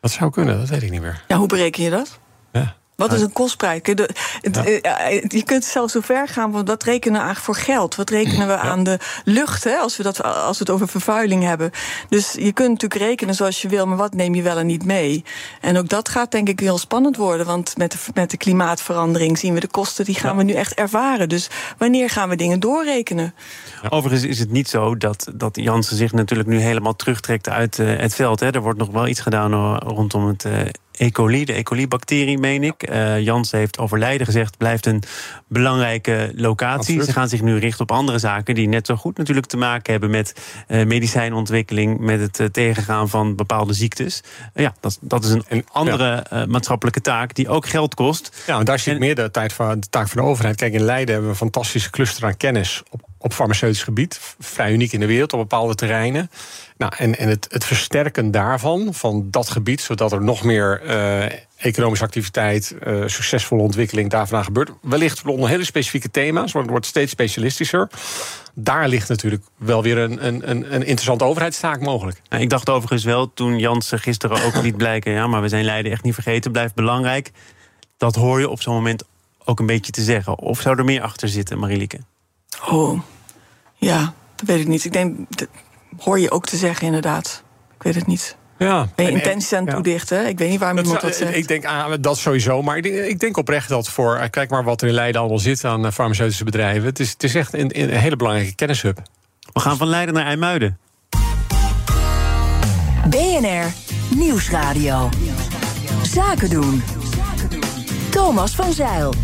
Dat 0.00 0.10
zou 0.10 0.30
kunnen, 0.30 0.58
dat 0.58 0.68
weet 0.68 0.82
ik 0.82 0.90
niet 0.90 1.00
meer. 1.00 1.24
Ja, 1.28 1.36
hoe 1.36 1.46
bereken 1.46 1.82
je 1.82 1.90
dat? 1.90 2.18
Ja. 2.52 2.74
Wat 2.96 3.12
is 3.12 3.20
een 3.20 3.32
kostprijs? 3.32 3.80
Je, 3.82 4.80
eh, 4.80 5.22
je 5.28 5.42
kunt 5.44 5.64
zelfs 5.64 5.92
zo 5.92 6.00
ver 6.00 6.28
gaan, 6.28 6.50
want 6.50 6.68
wat 6.68 6.82
rekenen 6.82 7.20
we 7.20 7.24
eigenlijk 7.24 7.58
voor 7.58 7.64
geld? 7.74 7.94
Wat 7.94 8.10
rekenen 8.10 8.46
we 8.46 8.56
aan 8.56 8.84
de 8.84 8.98
lucht, 9.24 9.64
hè, 9.64 9.76
als, 9.76 9.96
we 9.96 10.02
dat, 10.02 10.22
als 10.22 10.58
we 10.58 10.64
het 10.64 10.72
over 10.72 10.88
vervuiling 10.88 11.42
hebben? 11.42 11.70
Dus 12.08 12.32
je 12.32 12.52
kunt 12.52 12.68
natuurlijk 12.68 13.00
rekenen 13.00 13.34
zoals 13.34 13.62
je 13.62 13.68
wil, 13.68 13.86
maar 13.86 13.96
wat 13.96 14.14
neem 14.14 14.34
je 14.34 14.42
wel 14.42 14.58
en 14.58 14.66
niet 14.66 14.84
mee? 14.84 15.24
En 15.60 15.78
ook 15.78 15.88
dat 15.88 16.08
gaat 16.08 16.30
denk 16.30 16.48
ik 16.48 16.60
heel 16.60 16.78
spannend 16.78 17.16
worden, 17.16 17.46
want 17.46 17.76
met 17.76 17.92
de, 17.92 17.98
met 18.14 18.30
de 18.30 18.36
klimaatverandering 18.36 19.38
zien 19.38 19.54
we 19.54 19.60
de 19.60 19.66
kosten, 19.66 20.04
die 20.04 20.14
gaan 20.14 20.36
we 20.36 20.42
nu 20.42 20.52
echt 20.52 20.74
ervaren. 20.74 21.28
Dus 21.28 21.50
wanneer 21.78 22.10
gaan 22.10 22.28
we 22.28 22.36
dingen 22.36 22.60
doorrekenen? 22.60 23.34
Overigens 23.88 24.30
is 24.30 24.38
het 24.38 24.50
niet 24.50 24.68
zo 24.68 24.96
dat, 24.96 25.26
dat 25.34 25.56
Jansen 25.56 25.96
zich 25.96 26.12
natuurlijk 26.12 26.48
nu 26.48 26.58
helemaal 26.58 26.96
terugtrekt 26.96 27.48
uit 27.48 27.78
uh, 27.78 27.98
het 27.98 28.14
veld. 28.14 28.40
Hè. 28.40 28.50
Er 28.50 28.60
wordt 28.60 28.78
nog 28.78 28.90
wel 28.90 29.06
iets 29.06 29.20
gedaan 29.20 29.78
rondom 29.78 30.26
het 30.26 30.44
uh, 30.44 30.60
E. 30.96 31.10
coli, 31.10 31.44
de 31.44 31.56
E. 31.56 31.62
coli-bacterie, 31.62 32.38
meen 32.38 32.62
ik. 32.62 32.90
Uh, 32.90 33.20
Jans 33.20 33.50
heeft 33.50 33.78
over 33.78 33.98
Leiden 33.98 34.26
gezegd, 34.26 34.56
blijft 34.56 34.86
een 34.86 35.02
belangrijke 35.46 36.32
locatie. 36.34 36.78
Absoluut. 36.78 37.04
Ze 37.04 37.12
gaan 37.12 37.28
zich 37.28 37.42
nu 37.42 37.58
richten 37.58 37.80
op 37.80 37.92
andere 37.92 38.18
zaken 38.18 38.54
die 38.54 38.68
net 38.68 38.86
zo 38.86 38.96
goed 38.96 39.16
natuurlijk 39.18 39.46
te 39.46 39.56
maken 39.56 39.92
hebben 39.92 40.10
met 40.10 40.34
uh, 40.68 40.84
medicijnontwikkeling, 40.84 41.98
met 41.98 42.20
het 42.20 42.38
uh, 42.38 42.46
tegengaan 42.46 43.08
van 43.08 43.36
bepaalde 43.36 43.72
ziektes. 43.72 44.22
ja, 44.54 44.74
dat, 44.80 44.98
dat 45.00 45.24
is 45.24 45.30
een, 45.30 45.44
een 45.48 45.64
andere 45.72 46.26
ja. 46.30 46.46
maatschappelijke 46.46 47.00
taak 47.00 47.34
die 47.34 47.48
ook 47.48 47.66
geld 47.66 47.94
kost. 47.94 48.42
Ja, 48.46 48.58
en 48.58 48.64
daar 48.64 48.78
zit 48.78 48.94
en, 48.94 49.00
meer 49.00 49.14
de, 49.14 49.30
tijd 49.30 49.52
van, 49.52 49.80
de 49.80 49.88
taak 49.90 50.08
van 50.08 50.22
de 50.22 50.28
overheid. 50.28 50.56
Kijk, 50.56 50.72
in 50.72 50.82
Leiden 50.82 51.14
hebben 51.14 51.24
we 51.24 51.30
een 51.30 51.50
fantastische 51.52 51.90
cluster 51.90 52.24
aan 52.24 52.36
kennis 52.36 52.82
op 52.90 53.10
op 53.22 53.32
farmaceutisch 53.32 53.82
gebied. 53.82 54.20
Vrij 54.38 54.72
uniek 54.72 54.92
in 54.92 55.00
de 55.00 55.06
wereld 55.06 55.32
op 55.32 55.38
bepaalde 55.38 55.74
terreinen. 55.74 56.30
Nou, 56.76 56.92
en 56.96 57.18
en 57.18 57.28
het, 57.28 57.46
het 57.50 57.64
versterken 57.64 58.30
daarvan, 58.30 58.94
van 58.94 59.28
dat 59.30 59.48
gebied, 59.48 59.80
zodat 59.80 60.12
er 60.12 60.22
nog 60.22 60.42
meer 60.42 60.82
uh, 60.84 61.24
economische 61.56 62.04
activiteit, 62.04 62.74
uh, 62.86 63.06
succesvolle 63.06 63.62
ontwikkeling 63.62 64.10
daarvan 64.10 64.44
gebeurt. 64.44 64.70
Wellicht 64.80 65.26
onder 65.26 65.48
hele 65.48 65.64
specifieke 65.64 66.10
thema's, 66.10 66.52
want 66.52 66.64
het 66.64 66.70
wordt 66.70 66.86
steeds 66.86 67.10
specialistischer. 67.10 67.90
Daar 68.54 68.88
ligt 68.88 69.08
natuurlijk 69.08 69.44
wel 69.56 69.82
weer 69.82 69.98
een, 69.98 70.26
een, 70.26 70.50
een 70.50 70.72
interessante 70.72 71.24
overheidstaak 71.24 71.80
mogelijk. 71.80 72.20
Nou, 72.28 72.42
ik 72.42 72.50
dacht 72.50 72.70
overigens 72.70 73.04
wel, 73.04 73.32
toen 73.34 73.58
Jansen 73.58 73.98
gisteren 73.98 74.44
ook 74.44 74.62
liet 74.62 74.76
blijken, 74.76 75.12
ja, 75.12 75.26
maar 75.26 75.42
we 75.42 75.48
zijn 75.48 75.64
Leiden 75.64 75.92
echt 75.92 76.02
niet 76.02 76.14
vergeten, 76.14 76.52
blijft 76.52 76.74
belangrijk. 76.74 77.30
Dat 77.96 78.14
hoor 78.14 78.40
je 78.40 78.48
op 78.48 78.62
zo'n 78.62 78.74
moment 78.74 79.04
ook 79.44 79.60
een 79.60 79.66
beetje 79.66 79.92
te 79.92 80.02
zeggen. 80.02 80.38
Of 80.38 80.60
zou 80.60 80.78
er 80.78 80.84
meer 80.84 81.02
achter 81.02 81.28
zitten, 81.28 81.58
Marilieke? 81.58 81.98
Oh, 82.68 83.00
ja, 83.82 84.14
dat 84.36 84.46
weet 84.46 84.60
ik 84.60 84.66
niet. 84.66 84.84
Ik 84.84 84.92
denk, 84.92 85.16
dat 85.28 85.48
hoor 85.98 86.18
je 86.18 86.30
ook 86.30 86.46
te 86.46 86.56
zeggen 86.56 86.86
inderdaad. 86.86 87.42
Ik 87.76 87.82
weet 87.82 87.94
het 87.94 88.06
niet. 88.06 88.36
Ja. 88.58 88.88
Ben 88.94 89.06
je 89.06 89.12
intenties 89.12 89.52
aan 89.52 89.64
het 89.64 89.74
toedichten? 89.74 90.26
Ik 90.26 90.38
weet 90.38 90.50
niet 90.50 90.58
waarom 90.58 90.78
iemand 90.78 91.00
dat 91.00 91.14
zegt. 91.14 91.36
Ik 91.36 91.48
denk 91.48 91.64
ah, 91.64 91.92
dat 92.00 92.18
sowieso. 92.18 92.62
Maar 92.62 92.76
ik 92.76 92.82
denk, 92.82 92.94
ik 92.96 93.20
denk, 93.20 93.36
oprecht 93.36 93.68
dat 93.68 93.88
voor... 93.88 94.16
Eh, 94.16 94.30
kijk 94.30 94.50
maar 94.50 94.64
wat 94.64 94.82
er 94.82 94.88
in 94.88 94.94
Leiden 94.94 95.20
allemaal 95.20 95.38
zit 95.38 95.64
aan 95.64 95.86
eh, 95.86 95.92
farmaceutische 95.92 96.44
bedrijven. 96.44 96.84
Het 96.84 97.00
is, 97.00 97.10
het 97.10 97.22
is 97.22 97.34
echt 97.34 97.54
een, 97.54 97.80
een 97.80 97.90
hele 97.90 98.16
belangrijke 98.16 98.54
kennishub. 98.54 99.02
We 99.52 99.60
gaan 99.60 99.76
van 99.76 99.88
Leiden 99.88 100.14
naar 100.14 100.26
IJmuiden. 100.26 100.78
BNR 103.08 103.72
Nieuwsradio. 104.16 105.08
Zaken 106.02 106.50
doen. 106.50 106.82
Thomas 108.10 108.54
van 108.54 108.72
Zeil. 108.72 109.14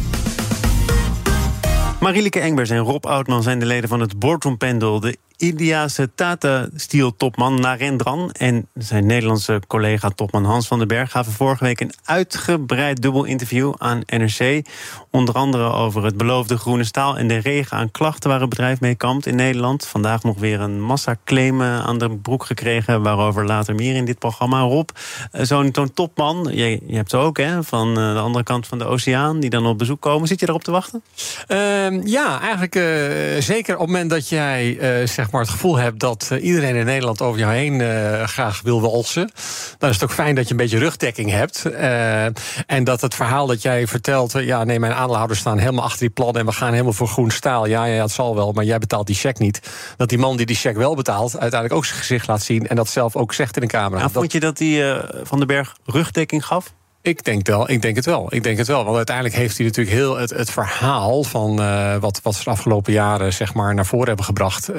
Marielike 2.00 2.40
Engbers 2.40 2.71
en 2.71 2.78
Rob 2.78 3.07
Oudman 3.07 3.43
zijn 3.43 3.59
de 3.59 3.67
leden 3.67 3.88
van 3.88 4.00
het 4.00 4.19
Boardroom 4.19 4.57
Panel... 4.57 5.00
de 5.00 5.17
Indiase 5.38 6.11
Tata 6.14 6.68
Steel 6.75 7.16
topman 7.16 7.61
Narendran 7.61 8.30
en 8.33 8.68
zijn 8.75 9.07
Nederlandse 9.07 9.61
collega 9.66 10.09
topman 10.09 10.45
Hans 10.45 10.66
van 10.66 10.78
den 10.78 10.88
Berg 10.88 11.11
gaven 11.11 11.33
vorige 11.33 11.64
week 11.64 11.80
een 11.80 11.92
uitgebreid 12.04 13.02
dubbel 13.02 13.25
interview 13.25 13.75
aan 13.76 14.02
NRC. 14.07 14.66
Onder 15.11 15.35
andere 15.35 15.73
over 15.73 16.04
het 16.04 16.16
beloofde 16.16 16.57
groene 16.57 16.85
staal 16.85 17.18
en 17.18 17.28
de 17.28 17.37
regen 17.37 17.76
aan 17.76 17.90
klachten 17.90 18.30
waar 18.30 18.40
het 18.40 18.49
bedrijf 18.49 18.80
mee 18.80 18.95
kampt 18.95 19.26
in 19.26 19.35
Nederland. 19.35 19.87
Vandaag 19.87 20.23
nog 20.23 20.38
weer 20.38 20.61
een 20.61 20.80
massaclaim 20.80 21.62
aan 21.62 21.99
de 21.99 22.16
broek 22.16 22.45
gekregen, 22.45 23.02
waarover 23.02 23.47
later 23.47 23.75
meer 23.75 23.95
in 23.95 24.04
dit 24.04 24.18
programma. 24.18 24.61
Rob, 24.61 24.88
eh, 25.33 25.45
zo'n 25.45 25.73
topman, 25.95 26.49
je, 26.50 26.80
je 26.87 26.97
hebt 26.97 27.11
ze 27.11 27.16
ook 27.16 27.37
hè, 27.37 27.62
van 27.62 27.88
eh, 27.88 28.12
de 28.12 28.21
andere 28.21 28.45
kant 28.45 28.66
van 28.66 28.78
de 28.78 28.85
oceaan, 28.85 29.40
die 29.40 29.50
dan 29.50 29.66
op 29.66 29.78
bezoek 29.78 30.00
komen. 30.00 30.28
Zit 30.28 30.40
je 30.40 30.49
erop 30.49 30.64
te 30.64 30.71
wachten? 30.71 31.02
Uh, 31.49 32.04
ja, 32.04 32.40
eigenlijk 32.40 32.75
uh, 32.75 32.83
zeker 33.40 33.75
op 33.75 33.80
het 33.80 33.90
moment 33.90 34.11
dat 34.11 34.28
jij 34.28 35.00
uh, 35.00 35.07
zeg 35.07 35.26
maar 35.30 35.40
het 35.40 35.50
gevoel 35.50 35.76
hebt 35.76 36.00
dat 36.00 36.30
iedereen 36.40 36.76
in 36.76 36.85
Nederland 36.85 37.23
over 37.23 37.40
jou 37.40 37.52
heen 37.52 37.80
graag 38.28 38.61
wil 38.62 38.80
walsen. 38.80 39.30
Dan 39.78 39.88
is 39.88 39.94
het 39.94 40.04
ook 40.04 40.16
fijn 40.16 40.35
dat 40.35 40.44
je 40.44 40.50
een 40.50 40.56
beetje 40.56 40.78
rugdekking 40.78 41.30
hebt. 41.30 41.64
en 42.66 42.85
dat 42.85 43.00
het 43.00 43.14
verhaal 43.14 43.47
dat 43.47 43.62
jij 43.62 43.87
vertelt, 43.87 44.32
ja, 44.32 44.64
nee, 44.64 44.80
mijn 44.80 44.92
aandeelhouders 44.92 45.40
staan 45.40 45.58
helemaal 45.58 45.85
achter 45.85 46.00
die 46.00 46.11
plannen 46.11 46.40
en 46.40 46.47
we 46.47 46.52
gaan 46.52 46.73
helemaal 46.73 46.92
voor 46.92 47.08
groen 47.08 47.30
staal. 47.30 47.66
Ja, 47.66 47.85
ja, 47.85 48.02
het 48.02 48.11
zal 48.11 48.35
wel, 48.35 48.52
maar 48.52 48.64
jij 48.64 48.78
betaalt 48.78 49.06
die 49.06 49.16
cheque 49.16 49.42
niet. 49.42 49.61
Dat 49.97 50.08
die 50.08 50.18
man 50.18 50.37
die 50.37 50.47
die 50.47 50.56
cheque 50.56 50.78
wel 50.78 50.94
betaalt, 50.94 51.38
uiteindelijk 51.38 51.73
ook 51.73 51.85
zijn 51.85 51.99
gezicht 51.99 52.26
laat 52.26 52.42
zien 52.42 52.68
en 52.68 52.76
dat 52.76 52.88
zelf 52.88 53.16
ook 53.16 53.35
zegt 53.35 53.56
in 53.56 53.62
de 53.62 53.68
camera. 53.68 54.00
Nou, 54.00 54.12
vond 54.12 54.32
je 54.32 54.40
dat 54.40 54.56
die 54.56 54.82
Van 55.23 55.38
den 55.38 55.47
Berg 55.47 55.76
rugdekking 55.85 56.47
gaf? 56.47 56.73
Ik 57.02 57.25
denk, 57.25 57.47
wel, 57.47 57.71
ik 57.71 57.83
denk 57.83 57.97
het 57.97 58.05
wel. 58.05 58.35
Ik 58.35 58.43
denk 58.43 58.59
het 58.59 58.67
wel. 58.67 58.85
Want 58.85 58.97
uiteindelijk 58.97 59.37
heeft 59.37 59.57
hij 59.57 59.67
natuurlijk 59.67 59.97
heel 59.97 60.17
het, 60.17 60.31
het 60.31 60.50
verhaal 60.50 61.25
van 61.25 61.61
uh, 61.61 61.97
wat, 61.97 62.21
wat 62.23 62.35
ze 62.35 62.45
de 62.45 62.50
afgelopen 62.50 62.93
jaren 62.93 63.33
zeg 63.33 63.55
maar, 63.55 63.75
naar 63.75 63.87
voren 63.87 64.07
hebben 64.07 64.25
gebracht. 64.25 64.71
Uh, 64.71 64.78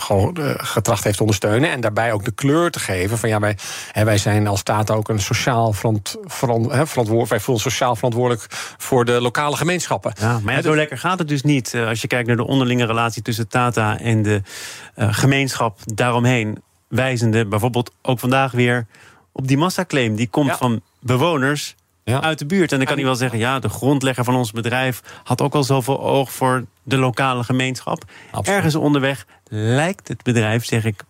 gewoon 0.00 0.36
uh, 0.40 0.50
getracht 0.56 1.04
heeft 1.04 1.16
te 1.16 1.22
ondersteunen. 1.22 1.70
En 1.70 1.80
daarbij 1.80 2.12
ook 2.12 2.24
de 2.24 2.30
kleur 2.30 2.70
te 2.70 2.78
geven. 2.78 3.18
Van 3.18 3.28
ja, 3.28 3.40
wij, 3.40 3.56
hè, 3.92 4.04
wij 4.04 4.18
zijn 4.18 4.46
als 4.46 4.60
staat 4.60 4.90
ook 4.90 5.08
een 5.08 5.20
sociaal 5.20 5.72
verant, 5.72 6.16
verant, 6.24 6.72
hè, 6.72 6.86
verantwoordelijk. 6.86 7.30
Wij 7.30 7.40
voelen 7.40 7.62
sociaal 7.62 7.94
verantwoordelijk 7.94 8.46
voor 8.78 9.04
de 9.04 9.20
lokale 9.20 9.56
gemeenschappen. 9.56 10.12
Ja, 10.18 10.40
maar 10.42 10.54
ja, 10.54 10.62
zo 10.62 10.76
lekker 10.76 10.98
gaat 10.98 11.18
het 11.18 11.28
dus 11.28 11.42
niet. 11.42 11.74
Als 11.74 12.00
je 12.00 12.06
kijkt 12.06 12.26
naar 12.26 12.36
de 12.36 12.46
onderlinge 12.46 12.86
relatie 12.86 13.22
tussen 13.22 13.48
Tata 13.48 13.98
en 13.98 14.22
de 14.22 14.42
gemeenschap 14.96 15.78
daaromheen. 15.84 16.62
Wijzende 16.88 17.46
bijvoorbeeld 17.46 17.92
ook 18.02 18.18
vandaag 18.18 18.52
weer 18.52 18.86
op 19.32 19.48
die 19.48 19.56
massaclaim. 19.56 20.14
Die 20.14 20.28
komt 20.28 20.56
van 20.56 20.82
bewoners 21.00 21.74
ja. 22.04 22.20
uit 22.20 22.38
de 22.38 22.46
buurt. 22.46 22.72
En 22.72 22.78
dan 22.78 22.86
kan 22.86 22.96
hij 22.96 23.04
wel 23.04 23.14
zeggen, 23.14 23.38
ja, 23.38 23.58
de 23.58 23.68
grondlegger 23.68 24.24
van 24.24 24.34
ons 24.34 24.52
bedrijf 24.52 25.02
had 25.24 25.40
ook 25.40 25.54
al 25.54 25.64
zoveel 25.64 26.00
oog 26.00 26.32
voor 26.32 26.64
de 26.82 26.96
lokale 26.96 27.44
gemeenschap. 27.44 28.04
Ergens 28.42 28.74
onderweg 28.74 29.26
lijkt 29.48 30.08
het 30.08 30.22
bedrijf, 30.22 30.64
zeg 30.64 30.84
ik 30.84 31.02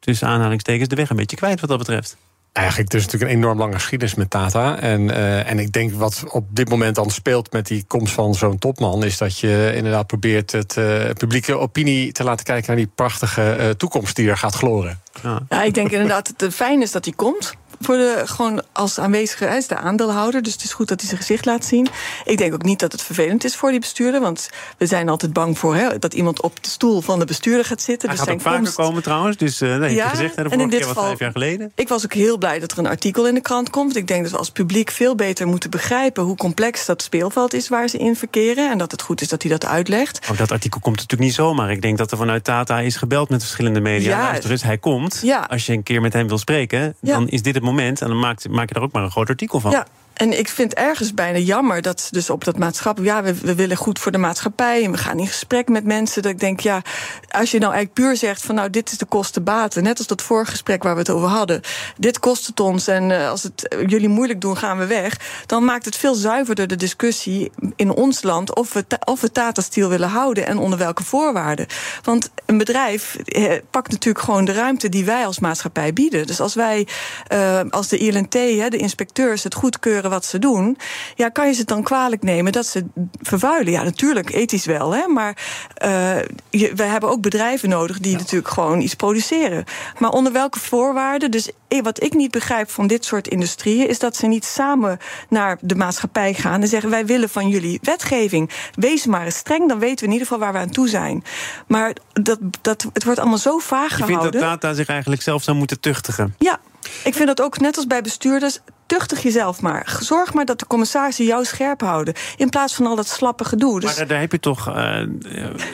tussen 0.00 0.28
aanhalingstekens, 0.28 0.88
de 0.88 0.96
weg 0.96 1.10
een 1.10 1.16
beetje 1.16 1.36
kwijt 1.36 1.60
wat 1.60 1.68
dat 1.68 1.78
betreft. 1.78 2.16
Eigenlijk, 2.52 2.92
er 2.92 2.98
is 2.98 3.04
natuurlijk 3.04 3.32
een 3.32 3.38
enorm 3.38 3.58
lange 3.58 3.74
geschiedenis 3.74 4.14
met 4.14 4.30
Tata. 4.30 4.78
En, 4.78 5.00
uh, 5.00 5.50
en 5.50 5.58
ik 5.58 5.72
denk 5.72 5.92
wat 5.92 6.24
op 6.28 6.46
dit 6.50 6.68
moment 6.68 6.94
dan 6.94 7.10
speelt 7.10 7.52
met 7.52 7.66
die 7.66 7.84
komst 7.86 8.14
van 8.14 8.34
zo'n 8.34 8.58
topman, 8.58 9.04
is 9.04 9.18
dat 9.18 9.38
je 9.38 9.72
inderdaad 9.74 10.06
probeert 10.06 10.52
het 10.52 10.76
uh, 10.76 11.10
publieke 11.10 11.58
opinie 11.58 12.12
te 12.12 12.24
laten 12.24 12.44
kijken 12.44 12.66
naar 12.66 12.76
die 12.76 12.90
prachtige 12.94 13.56
uh, 13.58 13.68
toekomst 13.70 14.16
die 14.16 14.28
er 14.28 14.36
gaat 14.36 14.54
gloren. 14.54 15.00
Ja. 15.22 15.42
ja, 15.48 15.62
ik 15.62 15.74
denk 15.74 15.90
inderdaad 15.90 16.26
dat 16.26 16.40
het 16.40 16.54
fijn 16.54 16.82
is 16.82 16.92
dat 16.92 17.04
hij 17.04 17.14
komt 17.14 17.54
voor 17.84 17.96
de, 17.96 18.22
gewoon 18.24 18.62
als 18.72 18.98
aanwezige, 18.98 19.44
hij 19.44 19.56
is 19.56 19.66
de 19.66 19.76
aandeelhouder. 19.76 20.42
Dus 20.42 20.52
het 20.52 20.64
is 20.64 20.72
goed 20.72 20.88
dat 20.88 21.00
hij 21.00 21.08
zijn 21.08 21.20
gezicht 21.20 21.44
laat 21.44 21.64
zien. 21.64 21.88
Ik 22.24 22.38
denk 22.38 22.54
ook 22.54 22.62
niet 22.62 22.78
dat 22.78 22.92
het 22.92 23.02
vervelend 23.02 23.44
is 23.44 23.56
voor 23.56 23.70
die 23.70 23.80
bestuurder. 23.80 24.20
Want 24.20 24.50
we 24.78 24.86
zijn 24.86 25.08
altijd 25.08 25.32
bang 25.32 25.58
voor 25.58 25.76
hè, 25.76 25.98
dat 25.98 26.14
iemand 26.14 26.42
op 26.42 26.62
de 26.64 26.70
stoel 26.70 27.00
van 27.00 27.18
de 27.18 27.24
bestuurder 27.24 27.64
gaat 27.64 27.82
zitten. 27.82 28.08
Hij 28.08 28.18
dus 28.18 28.26
gaat 28.26 28.34
ook 28.34 28.40
vaker 28.40 28.58
komst... 28.58 28.74
komen 28.74 29.02
trouwens. 29.02 29.36
Dus 29.36 29.62
uh, 29.62 29.76
nee, 29.76 29.94
ja, 29.94 30.08
gezegd, 30.08 30.36
hè, 30.36 30.42
de 30.42 30.50
vorige 30.50 30.68
keer 30.68 30.94
was 30.94 31.04
vijf 31.04 31.18
jaar 31.18 31.32
geleden. 31.32 31.72
Ik 31.74 31.88
was 31.88 32.04
ook 32.04 32.12
heel 32.12 32.38
blij 32.38 32.58
dat 32.58 32.72
er 32.72 32.78
een 32.78 32.86
artikel 32.86 33.26
in 33.26 33.34
de 33.34 33.40
krant 33.40 33.70
komt. 33.70 33.96
Ik 33.96 34.06
denk 34.06 34.22
dat 34.22 34.32
we 34.32 34.38
als 34.38 34.50
publiek 34.50 34.90
veel 34.90 35.14
beter 35.14 35.46
moeten 35.46 35.70
begrijpen... 35.70 36.22
hoe 36.22 36.36
complex 36.36 36.86
dat 36.86 37.02
speelveld 37.02 37.54
is 37.54 37.68
waar 37.68 37.88
ze 37.88 37.98
in 37.98 38.16
verkeren. 38.16 38.70
En 38.70 38.78
dat 38.78 38.90
het 38.90 39.02
goed 39.02 39.20
is 39.20 39.28
dat 39.28 39.42
hij 39.42 39.50
dat 39.50 39.66
uitlegt. 39.66 40.30
Ook 40.30 40.38
dat 40.38 40.52
artikel 40.52 40.80
komt 40.80 40.96
natuurlijk 40.96 41.22
niet 41.22 41.34
zomaar. 41.34 41.70
Ik 41.70 41.82
denk 41.82 41.98
dat 41.98 42.10
er 42.10 42.16
vanuit 42.16 42.44
Tata 42.44 42.80
is 42.80 42.96
gebeld 42.96 43.28
met 43.28 43.40
verschillende 43.40 43.80
media. 43.80 44.18
Ja, 44.18 44.22
Luister 44.22 44.50
eens, 44.50 44.62
hij 44.62 44.78
komt. 44.78 45.20
Ja. 45.22 45.46
Als 45.48 45.66
je 45.66 45.72
een 45.72 45.82
keer 45.82 46.00
met 46.00 46.12
hem 46.12 46.28
wil 46.28 46.38
spreken, 46.38 46.96
dan 47.00 47.28
is 47.28 47.42
dit 47.42 47.54
het 47.54 47.62
moment. 47.62 47.71
En 48.00 48.08
dan 48.08 48.18
maakt 48.18 48.48
maak 48.48 48.68
je 48.68 48.74
daar 48.74 48.82
ook 48.82 48.92
maar 48.92 49.02
een 49.02 49.10
groot 49.10 49.28
artikel 49.28 49.60
van. 49.60 49.70
Ja. 49.70 49.86
En 50.22 50.38
ik 50.38 50.48
vind 50.48 50.74
ergens 50.74 51.14
bijna 51.14 51.38
jammer 51.38 51.82
dat 51.82 52.08
dus 52.10 52.30
op 52.30 52.44
dat 52.44 52.58
maatschappelijk... 52.58 53.12
ja, 53.12 53.22
we, 53.22 53.34
we, 53.34 53.54
willen 53.54 53.76
goed 53.76 53.98
voor 53.98 54.12
de 54.12 54.18
maatschappij 54.18 54.84
en 54.84 54.90
we 54.90 54.98
gaan 54.98 55.18
in 55.18 55.26
gesprek 55.26 55.68
met 55.68 55.84
mensen. 55.84 56.22
Dat 56.22 56.32
ik 56.32 56.40
denk, 56.40 56.60
ja, 56.60 56.82
als 57.30 57.50
je 57.50 57.58
nou 57.58 57.72
eigenlijk 57.72 58.06
puur 58.06 58.16
zegt 58.16 58.42
van... 58.42 58.54
nou, 58.54 58.70
dit 58.70 58.92
is 58.92 58.98
de 58.98 59.04
kostenbaten, 59.04 59.82
net 59.82 59.98
als 59.98 60.06
dat 60.06 60.22
vorige 60.22 60.50
gesprek 60.50 60.82
waar 60.82 60.92
we 60.92 60.98
het 60.98 61.10
over 61.10 61.28
hadden. 61.28 61.60
Dit 61.96 62.18
kost 62.18 62.46
het 62.46 62.60
ons 62.60 62.86
en 62.86 63.10
uh, 63.10 63.28
als 63.28 63.42
het 63.42 63.76
jullie 63.86 64.08
moeilijk 64.08 64.40
doen, 64.40 64.56
gaan 64.56 64.78
we 64.78 64.86
weg. 64.86 65.16
Dan 65.46 65.64
maakt 65.64 65.84
het 65.84 65.96
veel 65.96 66.14
zuiverder 66.14 66.66
de 66.66 66.76
discussie 66.76 67.50
in 67.76 67.90
ons 67.90 68.22
land... 68.22 68.56
of 68.56 68.72
we, 68.72 68.84
of 69.04 69.20
we 69.20 69.32
Tata 69.32 69.62
Steel 69.62 69.88
willen 69.88 70.08
houden 70.08 70.46
en 70.46 70.58
onder 70.58 70.78
welke 70.78 71.04
voorwaarden. 71.04 71.66
Want 72.02 72.30
een 72.46 72.58
bedrijf 72.58 73.16
eh, 73.16 73.52
pakt 73.70 73.90
natuurlijk 73.90 74.24
gewoon 74.24 74.44
de 74.44 74.52
ruimte 74.52 74.88
die 74.88 75.04
wij 75.04 75.26
als 75.26 75.38
maatschappij 75.38 75.92
bieden. 75.92 76.26
Dus 76.26 76.40
als 76.40 76.54
wij, 76.54 76.86
uh, 77.32 77.60
als 77.70 77.88
de 77.88 77.98
ILNT, 77.98 78.32
de 78.32 78.76
inspecteurs, 78.76 79.42
het 79.42 79.54
goedkeuren 79.54 80.10
wat 80.12 80.24
ze 80.24 80.38
doen, 80.38 80.78
ja, 81.14 81.28
kan 81.28 81.46
je 81.46 81.52
ze 81.52 81.64
dan 81.64 81.82
kwalijk 81.82 82.22
nemen 82.22 82.52
dat 82.52 82.66
ze 82.66 82.84
vervuilen? 83.20 83.72
Ja, 83.72 83.82
natuurlijk, 83.82 84.30
ethisch 84.30 84.64
wel, 84.64 84.94
hè, 84.94 85.06
maar 85.06 85.36
uh, 85.84 86.16
je, 86.50 86.74
we 86.74 86.82
hebben 86.82 87.10
ook 87.10 87.20
bedrijven 87.20 87.68
nodig 87.68 87.98
die 87.98 88.12
ja. 88.12 88.18
natuurlijk 88.18 88.48
gewoon 88.48 88.80
iets 88.80 88.94
produceren. 88.94 89.64
Maar 89.98 90.10
onder 90.10 90.32
welke 90.32 90.58
voorwaarden? 90.58 91.30
Dus 91.30 91.50
wat 91.80 92.02
ik 92.02 92.14
niet 92.14 92.30
begrijp 92.30 92.70
van 92.70 92.86
dit 92.86 93.04
soort 93.04 93.28
industrieën 93.28 93.88
is 93.88 93.98
dat 93.98 94.16
ze 94.16 94.26
niet 94.26 94.44
samen 94.44 94.98
naar 95.28 95.58
de 95.60 95.74
maatschappij 95.74 96.34
gaan 96.34 96.62
en 96.62 96.68
zeggen: 96.68 96.90
wij 96.90 97.06
willen 97.06 97.28
van 97.28 97.48
jullie 97.48 97.78
wetgeving. 97.82 98.50
Wees 98.74 99.06
maar 99.06 99.24
eens 99.24 99.36
streng, 99.36 99.68
dan 99.68 99.78
weten 99.78 99.98
we 99.98 100.04
in 100.04 100.12
ieder 100.12 100.26
geval 100.26 100.42
waar 100.42 100.52
we 100.52 100.58
aan 100.58 100.70
toe 100.70 100.88
zijn. 100.88 101.24
Maar 101.66 101.96
dat, 102.12 102.38
dat, 102.60 102.86
het 102.92 103.04
wordt 103.04 103.20
allemaal 103.20 103.38
zo 103.38 103.58
vaag 103.58 103.88
je 103.88 103.94
gehouden. 103.94 104.16
Je 104.16 104.30
vindt 104.30 104.40
dat 104.40 104.60
data 104.60 104.74
zich 104.74 104.88
eigenlijk 104.88 105.22
zelf 105.22 105.42
zou 105.42 105.56
moeten 105.56 105.80
tuchtigen? 105.80 106.34
Ja, 106.38 106.60
ik 107.04 107.14
vind 107.14 107.26
dat 107.26 107.42
ook 107.42 107.58
net 107.58 107.76
als 107.76 107.86
bij 107.86 108.02
bestuurders. 108.02 108.58
Tuchtig 108.86 109.22
jezelf 109.22 109.60
maar. 109.60 109.98
Zorg 110.00 110.34
maar 110.34 110.44
dat 110.44 110.58
de 110.58 110.66
commissarissen 110.66 111.24
jou 111.24 111.44
scherp 111.44 111.80
houden. 111.80 112.14
In 112.36 112.48
plaats 112.48 112.74
van 112.74 112.86
al 112.86 112.96
dat 112.96 113.08
slappe 113.08 113.44
gedoe. 113.44 113.80
Dus... 113.80 113.96
Maar 113.96 114.06
daar 114.06 114.20
heb 114.20 114.32
je 114.32 114.40
toch 114.40 114.68
uh, 114.68 115.02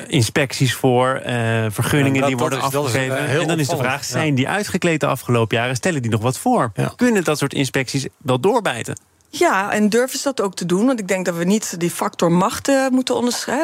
inspecties 0.07 0.75
voor, 0.75 1.23
uh, 1.27 1.67
vergunningen 1.69 2.15
ja, 2.15 2.21
dat, 2.21 2.29
die 2.29 2.37
worden 2.37 2.61
afgegeven. 2.61 3.17
Uh, 3.17 3.41
en 3.41 3.47
dan 3.47 3.59
is 3.59 3.69
de 3.69 3.77
vraag: 3.77 4.05
zijn 4.05 4.35
die 4.35 4.49
uitgekleed 4.49 5.01
de 5.01 5.07
afgelopen 5.07 5.57
jaren? 5.57 5.77
Stellen 5.77 6.03
die 6.03 6.11
nog 6.11 6.23
wat 6.23 6.39
voor? 6.39 6.71
Ja. 6.75 6.93
Kunnen 6.97 7.25
dat 7.25 7.39
soort 7.39 7.55
inspecties 7.55 8.07
wel 8.17 8.41
doorbijten? 8.41 8.99
Ja, 9.31 9.73
en 9.73 9.89
durven 9.89 10.19
ze 10.19 10.25
dat 10.25 10.41
ook 10.41 10.55
te 10.55 10.67
doen? 10.67 10.87
Want 10.87 11.01
ik 11.01 11.09
denk 11.09 11.25
dat 11.25 11.35
we 11.37 11.45
niet 11.45 11.81
die 11.81 11.91
factor 11.91 12.33
macht 12.33 12.69
uh, 12.69 12.89
moeten 12.89 13.15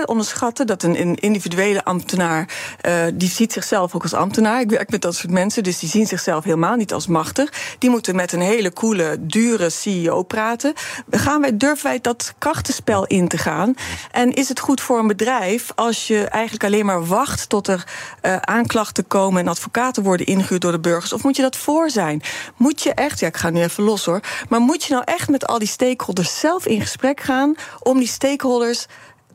onderschatten. 0.07 0.67
Dat 0.67 0.83
een, 0.83 1.01
een 1.01 1.15
individuele 1.15 1.85
ambtenaar, 1.85 2.49
uh, 2.87 3.05
die 3.15 3.29
ziet 3.29 3.53
zichzelf 3.53 3.95
ook 3.95 4.03
als 4.03 4.15
ambtenaar. 4.15 4.61
Ik 4.61 4.71
werk 4.71 4.91
met 4.91 5.03
dat 5.03 5.15
soort 5.15 5.33
mensen, 5.33 5.63
dus 5.63 5.79
die 5.79 5.89
zien 5.89 6.07
zichzelf 6.07 6.45
helemaal 6.45 6.77
niet 6.77 6.93
als 6.93 7.07
machtig. 7.07 7.77
Die 7.79 7.91
moeten 7.91 8.17
met 8.17 8.33
een 8.33 8.41
hele 8.41 8.73
coole, 8.73 9.17
dure 9.21 9.71
CEO 9.71 10.23
praten. 10.23 10.73
Gaan 11.11 11.41
wij, 11.41 11.57
durven 11.57 11.87
wij 11.87 12.01
dat 12.01 12.35
krachtenspel 12.39 13.07
in 13.07 13.29
te 13.29 13.39
gaan? 13.39 13.75
En 14.11 14.33
is 14.33 14.49
het 14.49 14.61
goed 14.61 14.81
voor 14.81 14.99
een 14.99 15.07
bedrijf 15.07 15.73
als 15.75 16.07
je 16.07 16.25
eigenlijk 16.25 16.65
alleen 16.65 16.87
maar 16.87 17.07
wacht 17.07 17.49
tot 17.49 17.69
er 17.69 17.87
uh, 18.23 18.37
aanklachten 18.37 19.07
komen 19.07 19.41
en 19.41 19.49
advocaten 19.49 20.03
worden 20.03 20.27
ingehuurd 20.27 20.61
door 20.61 20.73
de 20.73 20.81
burgers? 20.81 21.13
Of 21.13 21.23
moet 21.23 21.37
je 21.37 21.43
dat 21.43 21.57
voor 21.57 21.91
zijn? 21.91 22.23
Moet 22.57 22.83
je 22.83 22.95
echt, 22.95 23.21
ja, 23.21 23.27
ik 23.27 23.37
ga 23.37 23.51
nu 23.51 23.63
even 23.63 23.85
los 23.85 24.05
hoor, 24.05 24.21
maar 24.49 24.61
moet 24.61 24.85
je 24.85 24.93
nou 24.93 25.05
echt 25.07 25.29
met 25.29 25.53
al 25.55 25.61
die 25.61 25.69
stakeholders 25.69 26.39
zelf 26.41 26.67
in 26.67 26.81
gesprek 26.81 27.21
gaan 27.21 27.55
om 27.83 27.99
die 27.99 28.09
stakeholders 28.09 28.87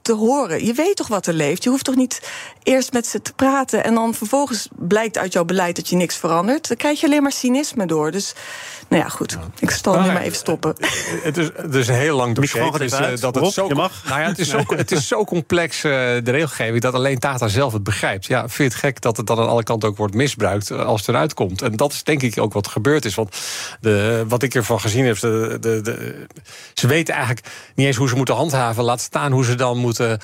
te 0.02 0.14
horen. 0.14 0.66
Je 0.66 0.74
weet 0.74 0.96
toch 0.96 1.08
wat 1.08 1.28
er 1.28 1.34
leeft. 1.34 1.64
Je 1.64 1.70
hoeft 1.70 1.84
toch 1.84 1.96
niet 1.96 2.22
eerst 2.64 2.94
met 2.94 3.08
ze 3.08 3.22
te 3.22 3.34
praten 3.34 3.84
en 3.84 3.94
dan 3.94 4.14
vervolgens 4.14 4.68
blijkt 4.72 5.18
uit 5.18 5.34
jouw 5.34 5.46
beleid 5.46 5.76
dat 5.76 5.90
je 5.90 5.96
niks 5.96 6.16
verandert. 6.16 6.68
Dan 6.68 6.78
krijg 6.78 7.00
je 7.00 7.06
alleen 7.06 7.24
maar 7.24 7.32
cynisme 7.32 7.86
door. 7.86 8.12
Dus 8.12 8.34
nou 8.90 9.04
ja, 9.04 9.10
goed. 9.10 9.38
Ik 9.60 9.72
zal 9.72 10.02
nu 10.02 10.08
maar 10.08 10.22
even 10.22 10.38
stoppen. 10.38 10.76
Het 11.24 11.38
is, 11.38 11.50
het 11.56 11.76
is 11.76 11.88
een 11.88 11.96
heel 11.96 12.16
lang 12.16 12.36
dossier. 12.36 12.72
Dus, 12.78 13.00
uh, 13.00 13.08
dat 13.20 13.36
het 13.36 13.54
zo. 13.54 13.68
Nou 13.68 13.90
ja, 14.06 14.22
het, 14.22 14.40
is 14.40 14.50
zo, 14.50 14.64
het 14.68 14.92
is 14.92 15.08
zo 15.08 15.24
complex, 15.24 15.78
uh, 15.78 15.92
de 15.92 16.32
regelgeving, 16.32 16.82
dat 16.82 16.94
alleen 16.94 17.20
Tata 17.20 17.48
zelf 17.48 17.74
het 17.74 17.84
begrijpt. 17.84 18.26
Ja, 18.26 18.40
vind 18.40 18.56
je 18.58 18.64
het 18.64 18.74
gek 18.74 19.02
dat 19.02 19.18
het 19.18 19.28
dan 19.28 19.40
aan 19.40 19.48
alle 19.48 19.64
kanten 19.64 19.90
ook 19.90 19.98
wordt 19.98 20.14
misbruikt 20.14 20.72
als 20.72 21.00
het 21.00 21.10
eruit 21.10 21.34
komt? 21.34 21.62
En 21.62 21.76
dat 21.76 21.92
is 21.92 22.04
denk 22.04 22.22
ik 22.22 22.38
ook 22.38 22.54
wat 22.54 22.68
gebeurd 22.68 23.06
is. 23.06 23.16
Want 23.16 23.38
de, 23.80 24.26
wat 24.28 24.44
ik 24.44 24.56
ervan 24.56 24.80
gezien 24.80 25.06
heb, 25.06 25.20
de, 25.20 25.58
de, 25.60 25.82
de, 25.82 26.26
ze 26.74 26.88
weten 26.88 27.14
eigenlijk 27.14 27.48
niet 27.76 27.88
eens 27.88 27.98
hoe 27.98 28.10
ze 28.10 28.16
moeten 28.16 28.36
handhaven. 28.36 28.84
Laat 28.84 29.02
staan 29.02 29.32
hoe 29.32 29.46
ze 29.46 29.56
dan 29.56 29.78
moeten 29.78 30.20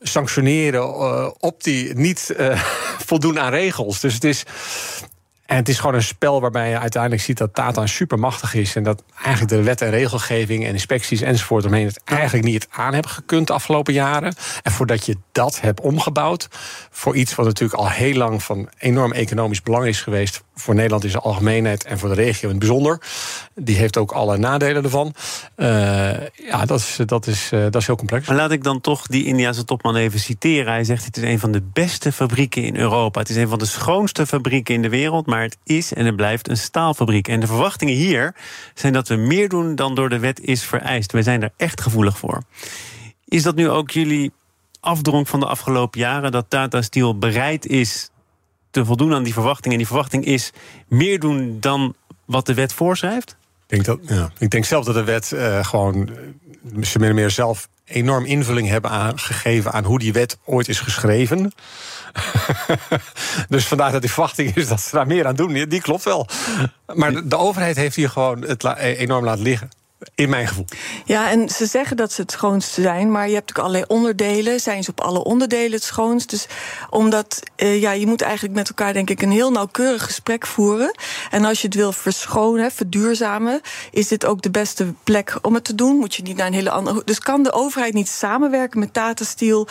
sanctioneren 0.00 0.82
uh, 0.82 1.30
op 1.38 1.62
die 1.62 1.94
niet 1.94 2.34
uh, 2.38 2.64
voldoen 3.06 3.40
aan 3.40 3.50
regels. 3.50 4.00
Dus 4.00 4.14
het 4.14 4.24
is 4.24 4.44
En 5.50 5.56
het 5.56 5.68
is 5.68 5.78
gewoon 5.78 5.94
een 5.94 6.02
spel 6.02 6.40
waarbij 6.40 6.68
je 6.68 6.78
uiteindelijk 6.78 7.22
ziet 7.22 7.38
dat 7.38 7.54
Tata 7.54 7.86
supermachtig 7.86 8.54
is. 8.54 8.76
En 8.76 8.82
dat 8.82 9.02
eigenlijk 9.22 9.48
de 9.48 9.62
wet 9.62 9.80
en 9.80 9.90
regelgeving 9.90 10.64
en 10.64 10.72
inspecties 10.72 11.20
enzovoort 11.20 11.64
omheen 11.64 11.86
het 11.86 12.00
eigenlijk 12.04 12.44
niet 12.44 12.68
aan 12.70 12.92
hebben 12.94 13.10
gekund 13.10 13.46
de 13.46 13.52
afgelopen 13.52 13.92
jaren. 13.92 14.34
En 14.62 14.72
voordat 14.72 15.06
je 15.06 15.16
dat 15.32 15.60
hebt 15.60 15.80
omgebouwd 15.80 16.48
voor 16.90 17.16
iets 17.16 17.34
wat 17.34 17.46
natuurlijk 17.46 17.80
al 17.80 17.88
heel 17.88 18.14
lang 18.14 18.42
van 18.42 18.68
enorm 18.78 19.12
economisch 19.12 19.62
belang 19.62 19.86
is 19.86 20.02
geweest. 20.02 20.42
Voor 20.60 20.74
Nederland 20.74 21.02
zijn 21.02 21.22
algemeenheid 21.22 21.84
en 21.84 21.98
voor 21.98 22.08
de 22.08 22.14
regio 22.14 22.42
in 22.42 22.48
het 22.48 22.58
bijzonder. 22.58 23.00
Die 23.54 23.76
heeft 23.76 23.96
ook 23.96 24.12
alle 24.12 24.36
nadelen 24.36 24.84
ervan. 24.84 25.14
Uh, 25.56 25.66
ja, 26.34 26.64
dat 26.64 26.78
is, 26.78 26.98
dat, 27.06 27.26
is, 27.26 27.50
uh, 27.52 27.60
dat 27.60 27.76
is 27.76 27.86
heel 27.86 27.96
complex. 27.96 28.26
Maar 28.26 28.36
laat 28.36 28.50
ik 28.50 28.64
dan 28.64 28.80
toch 28.80 29.06
die 29.06 29.24
Indiase 29.24 29.64
topman 29.64 29.96
even 29.96 30.20
citeren. 30.20 30.72
Hij 30.72 30.84
zegt: 30.84 31.04
Het 31.04 31.16
is 31.16 31.22
een 31.22 31.38
van 31.38 31.52
de 31.52 31.62
beste 31.72 32.12
fabrieken 32.12 32.62
in 32.62 32.76
Europa. 32.76 33.20
Het 33.20 33.28
is 33.28 33.36
een 33.36 33.48
van 33.48 33.58
de 33.58 33.66
schoonste 33.66 34.26
fabrieken 34.26 34.74
in 34.74 34.82
de 34.82 34.88
wereld. 34.88 35.26
Maar 35.26 35.42
het 35.42 35.56
is 35.64 35.92
en 35.92 36.06
het 36.06 36.16
blijft 36.16 36.48
een 36.48 36.56
staalfabriek. 36.56 37.28
En 37.28 37.40
de 37.40 37.46
verwachtingen 37.46 37.94
hier 37.94 38.34
zijn 38.74 38.92
dat 38.92 39.08
we 39.08 39.16
meer 39.16 39.48
doen 39.48 39.74
dan 39.74 39.94
door 39.94 40.08
de 40.08 40.18
wet 40.18 40.40
is 40.40 40.64
vereist. 40.64 41.12
We 41.12 41.22
zijn 41.22 41.42
er 41.42 41.52
echt 41.56 41.80
gevoelig 41.80 42.18
voor. 42.18 42.42
Is 43.24 43.42
dat 43.42 43.54
nu 43.54 43.68
ook 43.68 43.90
jullie 43.90 44.32
afdronk 44.80 45.26
van 45.26 45.40
de 45.40 45.46
afgelopen 45.46 46.00
jaren 46.00 46.32
dat 46.32 46.44
Tata 46.48 46.82
Steel 46.82 47.18
bereid 47.18 47.66
is 47.66 48.09
te 48.70 48.84
voldoen 48.84 49.14
aan 49.14 49.22
die 49.22 49.32
verwachting? 49.32 49.72
En 49.72 49.78
die 49.78 49.86
verwachting 49.86 50.24
is 50.24 50.52
meer 50.88 51.20
doen 51.20 51.56
dan 51.60 51.94
wat 52.24 52.46
de 52.46 52.54
wet 52.54 52.72
voorschrijft? 52.72 53.36
Ik 53.66 53.84
denk, 53.84 53.84
dat, 53.84 53.98
ja. 54.16 54.30
ik 54.38 54.50
denk 54.50 54.64
zelf 54.64 54.84
dat 54.84 54.94
de 54.94 55.04
wet 55.04 55.30
uh, 55.34 55.64
gewoon 55.64 56.10
uh, 56.74 56.82
ze 56.84 56.98
meer, 56.98 57.14
meer 57.14 57.30
zelf 57.30 57.68
enorm 57.84 58.24
invulling 58.24 58.68
hebben 58.68 58.90
aangegeven 58.90 59.72
aan 59.72 59.84
hoe 59.84 59.98
die 59.98 60.12
wet 60.12 60.38
ooit 60.44 60.68
is 60.68 60.80
geschreven. 60.80 61.52
dus 63.48 63.66
vandaar 63.66 63.92
dat 63.92 64.00
die 64.00 64.10
verwachting 64.10 64.56
is 64.56 64.68
dat 64.68 64.80
ze 64.80 64.94
daar 64.94 65.06
meer 65.06 65.26
aan 65.26 65.34
doen. 65.34 65.52
Die 65.52 65.80
klopt 65.80 66.04
wel. 66.04 66.26
Maar 66.94 67.28
de, 67.28 67.36
overheid 67.36 67.76
heeft 67.76 67.96
hier 67.96 68.10
gewoon 68.10 68.42
het 68.42 68.62
la 68.62 68.76
enorm 68.78 69.24
laten 69.24 69.42
liggen. 69.42 69.68
In 70.14 70.28
mijn 70.28 70.48
gevoel. 70.48 70.64
Ja, 71.04 71.30
en 71.30 71.48
ze 71.48 71.66
zeggen 71.66 71.96
dat 71.96 72.12
ze 72.12 72.20
het 72.20 72.30
schoonste 72.30 72.82
zijn, 72.82 73.10
maar 73.10 73.28
je 73.28 73.34
hebt 73.34 73.48
natuurlijk 73.48 73.68
allerlei 73.68 74.00
onderdelen. 74.00 74.60
Zijn 74.60 74.84
ze 74.84 74.90
op 74.90 75.00
alle 75.00 75.24
onderdelen 75.24 75.72
het 75.72 75.82
schoonst? 75.82 76.30
Dus 76.30 76.46
omdat, 76.90 77.42
uh, 77.56 77.80
ja, 77.80 77.92
je 77.92 78.06
moet 78.06 78.22
eigenlijk 78.22 78.54
met 78.54 78.68
elkaar, 78.68 78.92
denk 78.92 79.10
ik, 79.10 79.22
een 79.22 79.30
heel 79.30 79.50
nauwkeurig 79.50 80.04
gesprek 80.04 80.46
voeren. 80.46 80.94
En 81.30 81.44
als 81.44 81.60
je 81.60 81.66
het 81.66 81.76
wil 81.76 81.92
verschonen, 81.92 82.70
verduurzamen, 82.70 83.60
is 83.90 84.08
dit 84.08 84.26
ook 84.26 84.42
de 84.42 84.50
beste 84.50 84.94
plek 85.04 85.38
om 85.42 85.54
het 85.54 85.64
te 85.64 85.74
doen. 85.74 85.96
Moet 85.96 86.14
je 86.14 86.22
niet 86.22 86.36
naar 86.36 86.46
een 86.46 86.52
hele 86.52 86.70
andere. 86.70 87.02
Dus 87.04 87.18
kan 87.18 87.42
de 87.42 87.52
overheid 87.52 87.94
niet 87.94 88.08
samenwerken 88.08 88.80
met 88.80 88.92
Tata 88.92 89.24
Steel? 89.24 89.68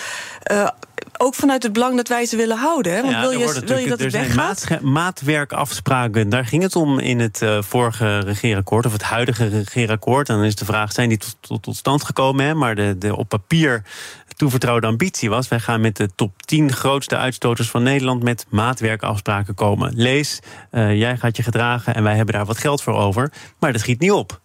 Uh, 0.52 0.70
ook 1.18 1.36
vanuit 1.36 1.64
het 1.64 1.74
belang 1.74 1.96
dat 1.96 2.08
wij 2.08 2.26
ze 2.26 2.36
willen 2.36 2.58
houden. 2.58 2.94
Hè? 2.94 3.02
Want 3.02 3.14
ja, 3.14 3.22
wil, 3.22 3.32
je, 3.32 3.62
wil 3.66 3.78
je 3.78 3.88
dat 3.88 4.00
er 4.00 4.06
het 4.06 4.14
weggaat? 4.14 4.60
zijn 4.60 4.92
maatwerkafspraken. 4.92 6.30
Daar 6.30 6.46
ging 6.46 6.64
het 6.64 6.76
om 6.76 7.00
in 7.00 7.20
het 7.20 7.42
uh, 7.42 7.62
vorige 7.62 8.20
regeerakkoord, 8.20 8.86
of 8.86 8.92
het 8.92 9.02
huidige 9.04 9.48
regeerakkoord. 9.48 10.30
En 10.30 10.36
dan 10.36 10.46
is 10.46 10.56
de 10.56 10.66
vraag: 10.66 10.92
zijn 10.92 11.10
die 11.10 11.18
tot, 11.18 11.36
tot, 11.40 11.64
tot 11.64 11.76
stand 11.76 12.04
gekomen? 12.04 12.46
Hè? 12.46 12.54
Maar 12.54 12.76
de, 12.76 12.98
de 12.98 13.16
op 13.16 13.30
papier 13.30 13.84
toevertrouwde 14.40 14.88
ambitie 14.88 15.30
was: 15.30 15.48
wij 15.48 15.60
gaan 15.60 15.82
met 15.82 15.98
de 15.98 16.10
top 16.16 16.42
10 16.42 16.74
grootste 16.74 17.18
uitstoters 17.18 17.70
van 17.70 17.84
Nederland 17.84 18.24
met 18.24 18.46
maatwerkafspraken 18.50 19.54
komen. 19.54 19.94
Lees, 19.96 20.40
uh, 20.72 20.96
jij 20.96 21.18
gaat 21.18 21.38
je 21.38 21.44
gedragen 21.44 21.96
en 21.96 22.04
wij 22.04 22.16
hebben 22.16 22.36
daar 22.36 22.46
wat 22.46 22.58
geld 22.58 22.82
voor 22.82 22.94
over. 22.94 23.32
Maar 23.60 23.72
dat 23.72 23.82
schiet 23.82 24.00
niet 24.00 24.12
op. 24.12 24.40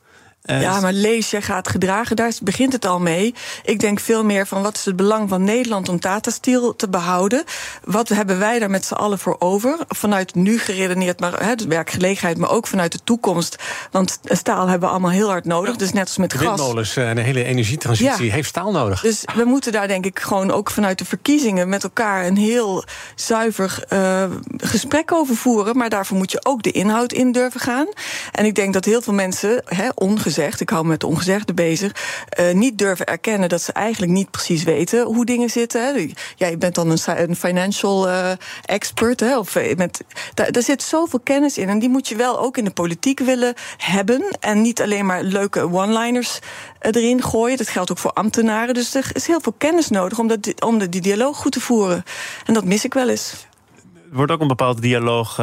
Uh, 0.50 0.60
ja, 0.62 0.80
maar 0.80 0.92
lees 0.92 1.30
je 1.30 1.42
gaat 1.42 1.68
gedragen, 1.68 2.16
daar 2.16 2.32
begint 2.42 2.72
het 2.72 2.84
al 2.86 3.00
mee. 3.00 3.34
Ik 3.62 3.80
denk 3.80 4.00
veel 4.00 4.24
meer 4.24 4.46
van 4.46 4.62
wat 4.62 4.76
is 4.76 4.84
het 4.84 4.96
belang 4.96 5.28
van 5.28 5.44
Nederland 5.44 5.88
om 5.88 6.00
Tata 6.00 6.30
Steel 6.30 6.76
te 6.76 6.88
behouden? 6.88 7.44
Wat 7.84 8.08
hebben 8.08 8.38
wij 8.38 8.58
daar 8.58 8.70
met 8.70 8.84
z'n 8.84 8.94
allen 8.94 9.18
voor 9.18 9.36
over? 9.38 9.78
Vanuit 9.88 10.34
nu 10.34 10.58
geredeneerd, 10.58 11.20
maar 11.20 11.56
de 11.56 11.66
werkgelegenheid, 11.68 12.38
maar 12.38 12.50
ook 12.50 12.66
vanuit 12.66 12.92
de 12.92 12.98
toekomst. 13.04 13.56
Want 13.90 14.18
staal 14.24 14.66
hebben 14.68 14.88
we 14.88 14.94
allemaal 14.94 15.10
heel 15.10 15.28
hard 15.28 15.44
nodig. 15.44 15.76
Dus 15.76 15.92
net 15.92 16.06
als 16.06 16.16
met 16.16 16.30
de 16.30 16.38
gas. 16.38 16.46
Windmolens 16.46 16.96
en 16.96 17.14
de 17.14 17.20
hele 17.20 17.44
energietransitie 17.44 18.24
Ja. 18.26 18.32
heeft 18.32 18.48
staal 18.48 18.72
nodig. 18.72 19.00
Dus 19.00 19.24
we 19.34 19.44
moeten 19.44 19.72
daar 19.72 19.88
denk 19.88 20.06
ik 20.06 20.18
gewoon 20.18 20.50
ook 20.50 20.70
vanuit 20.70 20.98
de 20.98 21.04
verkiezingen 21.04 21.68
met 21.68 21.82
elkaar 21.82 22.26
een 22.26 22.36
heel 22.36 22.84
zuiver 23.14 23.84
uh, 23.92 24.24
gesprek 24.56 25.12
over 25.12 25.36
voeren. 25.36 25.76
Maar 25.76 25.88
daarvoor 25.90 26.16
moet 26.16 26.30
je 26.30 26.44
ook 26.44 26.62
de 26.62 26.70
inhoud 26.70 27.12
in 27.12 27.32
durven 27.32 27.60
gaan. 27.60 27.86
En 28.32 28.44
ik 28.44 28.54
denk 28.54 28.72
dat 28.72 28.84
heel 28.84 29.02
veel 29.02 29.12
mensen, 29.12 29.62
he, 29.64 29.88
ik 30.38 30.70
hou 30.70 30.82
me 30.82 30.88
met 30.88 31.00
de 31.00 31.06
ongezegde 31.06 31.54
bezig, 31.54 31.92
uh, 32.40 32.52
niet 32.52 32.78
durven 32.78 33.06
erkennen 33.06 33.48
dat 33.48 33.62
ze 33.62 33.72
eigenlijk 33.72 34.12
niet 34.12 34.30
precies 34.30 34.62
weten 34.62 35.04
hoe 35.04 35.24
dingen 35.24 35.50
zitten. 35.50 36.12
Ja, 36.36 36.46
je 36.46 36.58
bent 36.58 36.74
dan 36.74 36.90
een, 36.90 36.98
een 37.04 37.36
financial 37.36 38.08
uh, 38.08 38.30
expert. 38.64 39.20
Hè, 39.20 39.38
of 39.38 39.54
met, 39.76 40.04
daar, 40.34 40.52
daar 40.52 40.62
zit 40.62 40.82
zoveel 40.82 41.20
kennis 41.20 41.58
in. 41.58 41.68
En 41.68 41.78
die 41.78 41.88
moet 41.88 42.08
je 42.08 42.16
wel 42.16 42.40
ook 42.40 42.56
in 42.56 42.64
de 42.64 42.70
politiek 42.70 43.20
willen 43.20 43.54
hebben. 43.76 44.36
En 44.40 44.62
niet 44.62 44.82
alleen 44.82 45.06
maar 45.06 45.22
leuke 45.22 45.72
one-liners 45.72 46.38
erin 46.80 47.22
gooien. 47.22 47.56
Dat 47.56 47.68
geldt 47.68 47.90
ook 47.90 47.98
voor 47.98 48.12
ambtenaren. 48.12 48.74
Dus 48.74 48.94
er 48.94 49.10
is 49.12 49.26
heel 49.26 49.40
veel 49.40 49.54
kennis 49.58 49.88
nodig 49.88 50.18
om, 50.18 50.28
dat, 50.28 50.62
om 50.64 50.78
de, 50.78 50.88
die 50.88 51.00
dialoog 51.00 51.36
goed 51.36 51.52
te 51.52 51.60
voeren. 51.60 52.04
En 52.46 52.54
dat 52.54 52.64
mis 52.64 52.84
ik 52.84 52.94
wel 52.94 53.08
eens. 53.08 53.46
Er 53.94 54.16
wordt 54.20 54.32
ook 54.32 54.40
een 54.40 54.48
bepaalde 54.48 54.80
dialoog 54.80 55.38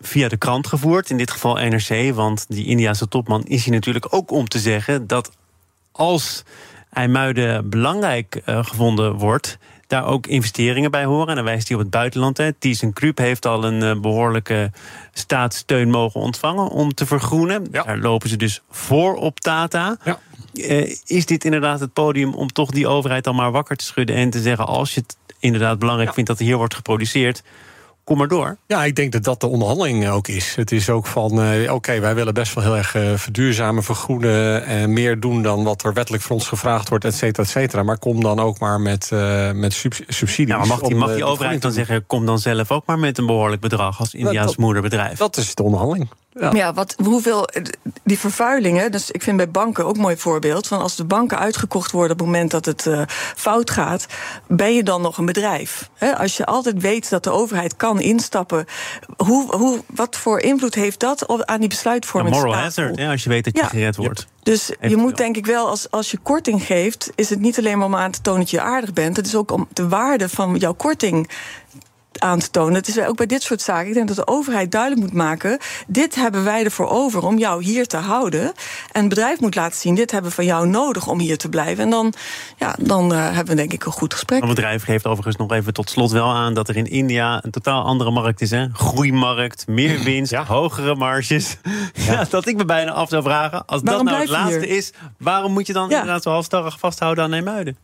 via 0.00 0.28
de 0.28 0.36
krant 0.36 0.66
gevoerd. 0.66 1.10
In 1.10 1.16
dit 1.16 1.30
geval 1.30 1.54
NRC. 1.54 2.14
Want 2.14 2.44
die 2.48 2.66
Indiase 2.66 3.08
topman 3.08 3.44
is 3.44 3.64
hier 3.64 3.74
natuurlijk 3.74 4.14
ook 4.14 4.30
om 4.30 4.48
te 4.48 4.58
zeggen 4.58 5.06
dat 5.06 5.30
als 5.92 6.44
IJmuiden 6.90 7.70
belangrijk 7.70 8.42
uh, 8.46 8.64
gevonden 8.64 9.14
wordt 9.14 9.58
daar 9.90 10.06
ook 10.06 10.26
investeringen 10.26 10.90
bij 10.90 11.04
horen. 11.04 11.28
En 11.28 11.34
dan 11.34 11.44
wijst 11.44 11.68
hij 11.68 11.76
op 11.76 11.82
het 11.82 11.90
buitenland. 11.90 12.36
Hè. 12.36 12.52
ThyssenKrupp 12.52 13.18
heeft 13.18 13.46
al 13.46 13.64
een 13.64 13.82
uh, 13.82 14.00
behoorlijke 14.00 14.70
staatssteun 15.12 15.90
mogen 15.90 16.20
ontvangen 16.20 16.68
om 16.68 16.94
te 16.94 17.06
vergroenen. 17.06 17.68
Ja. 17.72 17.82
Daar 17.82 17.98
lopen 17.98 18.28
ze 18.28 18.36
dus 18.36 18.62
voor 18.70 19.14
op 19.14 19.40
Tata. 19.40 19.96
Ja. 20.04 20.18
Uh, 20.52 20.96
is 21.04 21.26
dit 21.26 21.44
inderdaad 21.44 21.80
het 21.80 21.92
podium 21.92 22.34
om 22.34 22.52
toch 22.52 22.70
die 22.70 22.86
overheid 22.86 23.24
dan 23.24 23.34
maar 23.34 23.50
wakker 23.50 23.76
te 23.76 23.84
schudden 23.84 24.16
en 24.16 24.30
te 24.30 24.40
zeggen: 24.40 24.66
als 24.66 24.94
je 24.94 25.00
het 25.00 25.16
inderdaad 25.38 25.78
belangrijk 25.78 26.08
ja. 26.08 26.14
vindt 26.14 26.30
dat 26.30 26.38
er 26.38 26.44
hier 26.44 26.56
wordt 26.56 26.74
geproduceerd, 26.74 27.42
kom 28.10 28.18
maar 28.18 28.28
door. 28.28 28.56
Ja, 28.66 28.84
ik 28.84 28.96
denk 28.96 29.12
dat 29.12 29.24
dat 29.24 29.40
de 29.40 29.46
onderhandeling 29.46 30.08
ook 30.08 30.28
is. 30.28 30.54
Het 30.54 30.72
is 30.72 30.90
ook 30.90 31.06
van, 31.06 31.44
uh, 31.44 31.62
oké, 31.62 31.72
okay, 31.72 32.00
wij 32.00 32.14
willen 32.14 32.34
best 32.34 32.54
wel 32.54 32.64
heel 32.64 32.76
erg 32.76 32.94
uh, 32.94 33.14
verduurzamen, 33.14 33.82
vergroenen... 33.82 34.64
en 34.64 34.92
meer 34.92 35.20
doen 35.20 35.42
dan 35.42 35.64
wat 35.64 35.82
er 35.82 35.92
wettelijk 35.92 36.22
voor 36.22 36.36
ons 36.36 36.48
gevraagd 36.48 36.88
wordt, 36.88 37.04
et 37.04 37.14
cetera, 37.14 37.42
et 37.42 37.48
cetera. 37.48 37.82
Maar 37.82 37.98
kom 37.98 38.22
dan 38.22 38.40
ook 38.40 38.58
maar 38.58 38.80
met, 38.80 39.10
uh, 39.12 39.50
met 39.50 39.72
subsidies. 40.08 40.54
Ja, 40.54 40.58
maar 40.58 40.66
mag 40.66 40.80
die, 40.80 40.96
mag 40.96 41.14
die 41.14 41.24
overheid 41.24 41.62
dan 41.62 41.72
zeggen, 41.72 42.06
kom 42.06 42.26
dan 42.26 42.38
zelf 42.38 42.70
ook 42.70 42.86
maar 42.86 42.98
met 42.98 43.18
een 43.18 43.26
behoorlijk 43.26 43.60
bedrag... 43.60 43.98
als 43.98 44.14
Indiaas 44.14 44.46
dat, 44.46 44.56
moederbedrijf? 44.56 45.18
Dat 45.18 45.36
is 45.36 45.54
de 45.54 45.62
onderhandeling. 45.62 46.08
Ja. 46.32 46.50
ja, 46.52 46.74
wat, 46.74 46.94
hoeveel, 47.04 47.48
die 48.04 48.18
vervuilingen, 48.18 48.92
dus 48.92 49.10
ik 49.10 49.22
vind 49.22 49.36
bij 49.36 49.50
banken 49.50 49.86
ook 49.86 49.94
een 49.94 50.00
mooi 50.00 50.16
voorbeeld. 50.16 50.66
Van 50.66 50.80
als 50.80 50.96
de 50.96 51.04
banken 51.04 51.38
uitgekocht 51.38 51.90
worden 51.90 52.12
op 52.12 52.18
het 52.18 52.26
moment 52.26 52.50
dat 52.50 52.64
het 52.64 52.86
uh, 52.86 53.02
fout 53.36 53.70
gaat, 53.70 54.06
ben 54.46 54.74
je 54.74 54.82
dan 54.82 55.02
nog 55.02 55.18
een 55.18 55.26
bedrijf? 55.26 55.90
He, 55.94 56.16
als 56.16 56.36
je 56.36 56.46
altijd 56.46 56.80
weet 56.80 57.10
dat 57.10 57.24
de 57.24 57.30
overheid 57.30 57.76
kan 57.76 58.00
instappen, 58.00 58.64
hoe, 59.16 59.56
hoe, 59.56 59.80
wat 59.86 60.16
voor 60.16 60.40
invloed 60.40 60.74
heeft 60.74 61.00
dat 61.00 61.46
aan 61.46 61.60
die 61.60 61.68
besluitvorming? 61.68 62.34
Een 62.34 62.40
moral 62.40 62.56
hazard, 62.56 62.98
ja, 62.98 63.10
als 63.10 63.22
je 63.22 63.28
weet 63.28 63.44
dat 63.44 63.56
je 63.56 63.62
ja. 63.62 63.68
gered 63.68 63.96
wordt. 63.96 64.26
Dus 64.42 64.70
je 64.80 64.96
moet 64.96 65.16
denk 65.16 65.36
ik 65.36 65.46
wel, 65.46 65.68
als, 65.68 65.90
als 65.90 66.10
je 66.10 66.18
korting 66.18 66.62
geeft, 66.62 67.10
is 67.14 67.30
het 67.30 67.40
niet 67.40 67.58
alleen 67.58 67.78
maar 67.78 67.86
om 67.86 67.96
aan 67.96 68.10
te 68.10 68.20
tonen 68.20 68.40
dat 68.40 68.50
je 68.50 68.60
aardig 68.60 68.92
bent. 68.92 69.16
Het 69.16 69.26
is 69.26 69.34
ook 69.34 69.50
om 69.50 69.68
de 69.72 69.88
waarde 69.88 70.28
van 70.28 70.56
jouw 70.56 70.74
korting 70.74 71.30
aan 72.20 72.38
te 72.38 72.50
tonen. 72.50 72.74
Het 72.74 72.88
is 72.88 73.00
ook 73.00 73.16
bij 73.16 73.26
dit 73.26 73.42
soort 73.42 73.62
zaken. 73.62 73.88
Ik 73.88 73.94
denk 73.94 74.08
dat 74.08 74.16
de 74.16 74.26
overheid 74.26 74.70
duidelijk 74.70 75.00
moet 75.00 75.12
maken: 75.12 75.58
dit 75.86 76.14
hebben 76.14 76.44
wij 76.44 76.64
ervoor 76.64 76.88
over 76.88 77.26
om 77.26 77.38
jou 77.38 77.62
hier 77.62 77.86
te 77.86 77.96
houden. 77.96 78.42
En 78.92 79.00
het 79.00 79.08
bedrijf 79.08 79.40
moet 79.40 79.54
laten 79.54 79.78
zien: 79.78 79.94
dit 79.94 80.10
hebben 80.10 80.30
we 80.30 80.36
van 80.36 80.44
jou 80.44 80.68
nodig 80.68 81.06
om 81.06 81.18
hier 81.18 81.38
te 81.38 81.48
blijven. 81.48 81.84
En 81.84 81.90
dan, 81.90 82.12
ja, 82.56 82.76
dan 82.78 83.12
uh, 83.12 83.24
hebben 83.24 83.46
we 83.46 83.54
denk 83.54 83.72
ik 83.72 83.84
een 83.84 83.92
goed 83.92 84.12
gesprek. 84.12 84.40
Het 84.40 84.48
bedrijf 84.48 84.84
geeft 84.84 85.06
overigens 85.06 85.36
nog 85.36 85.52
even 85.52 85.72
tot 85.72 85.90
slot 85.90 86.10
wel 86.10 86.30
aan 86.30 86.54
dat 86.54 86.68
er 86.68 86.76
in 86.76 86.86
India 86.86 87.44
een 87.44 87.50
totaal 87.50 87.84
andere 87.84 88.10
markt 88.10 88.40
is. 88.40 88.50
Hè? 88.50 88.66
Groeimarkt, 88.72 89.66
meer 89.66 90.00
winst, 90.00 90.30
ja. 90.30 90.44
hogere 90.44 90.94
marges. 90.94 91.56
Ja. 91.92 92.12
ja. 92.12 92.24
dat 92.30 92.46
ik 92.46 92.56
me 92.56 92.64
bijna 92.64 92.92
af 92.92 93.08
zou 93.08 93.22
vragen: 93.22 93.66
als 93.66 93.80
waarom 93.84 94.04
dat 94.04 94.14
nou 94.14 94.26
het 94.26 94.30
laatste 94.30 94.66
hier? 94.66 94.76
is, 94.76 94.92
waarom 95.18 95.52
moet 95.52 95.66
je 95.66 95.72
dan 95.72 95.88
ja. 95.88 95.98
inderdaad 95.98 96.22
zo 96.22 96.30
halstarrig 96.30 96.78
vasthouden 96.78 97.24
aan 97.24 97.30
Neemuiden? 97.30 97.76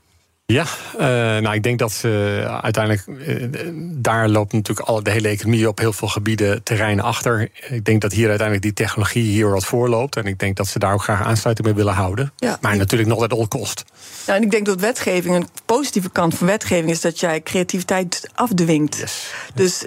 Ja, 0.53 0.65
uh, 0.95 1.01
nou, 1.43 1.55
ik 1.55 1.63
denk 1.63 1.79
dat 1.79 1.93
ze 1.93 2.43
uiteindelijk. 2.63 3.07
Uh, 3.07 3.47
daar 3.93 4.29
loopt 4.29 4.53
natuurlijk 4.53 4.89
al 4.89 5.03
de 5.03 5.11
hele 5.11 5.29
economie 5.29 5.69
op 5.69 5.79
heel 5.79 5.93
veel 5.93 6.09
gebieden 6.09 6.63
terrein 6.63 7.01
achter. 7.01 7.51
Ik 7.69 7.85
denk 7.85 8.01
dat 8.01 8.13
hier 8.13 8.29
uiteindelijk 8.29 8.67
die 8.67 8.87
technologie 8.87 9.23
hier 9.23 9.51
wat 9.51 9.65
voorloopt. 9.65 10.17
En 10.17 10.25
ik 10.25 10.39
denk 10.39 10.57
dat 10.57 10.67
ze 10.67 10.79
daar 10.79 10.93
ook 10.93 11.03
graag 11.03 11.23
aansluiting 11.23 11.67
mee 11.67 11.77
willen 11.77 11.95
houden. 11.95 12.33
Ja. 12.37 12.59
Maar 12.61 12.77
natuurlijk 12.77 13.09
nog 13.09 13.23
at 13.23 13.33
all 13.33 13.47
kost. 13.47 13.85
Ja, 14.27 14.35
en 14.35 14.43
ik 14.43 14.51
denk 14.51 14.67
dat 14.67 14.81
wetgeving, 14.81 15.35
een 15.35 15.49
positieve 15.65 16.11
kant 16.11 16.35
van 16.35 16.47
wetgeving 16.47 16.91
is 16.91 17.01
dat 17.01 17.21
jij 17.21 17.43
creativiteit 17.43 18.31
afdwingt. 18.35 18.97
Yes. 18.97 19.33
Dus 19.55 19.85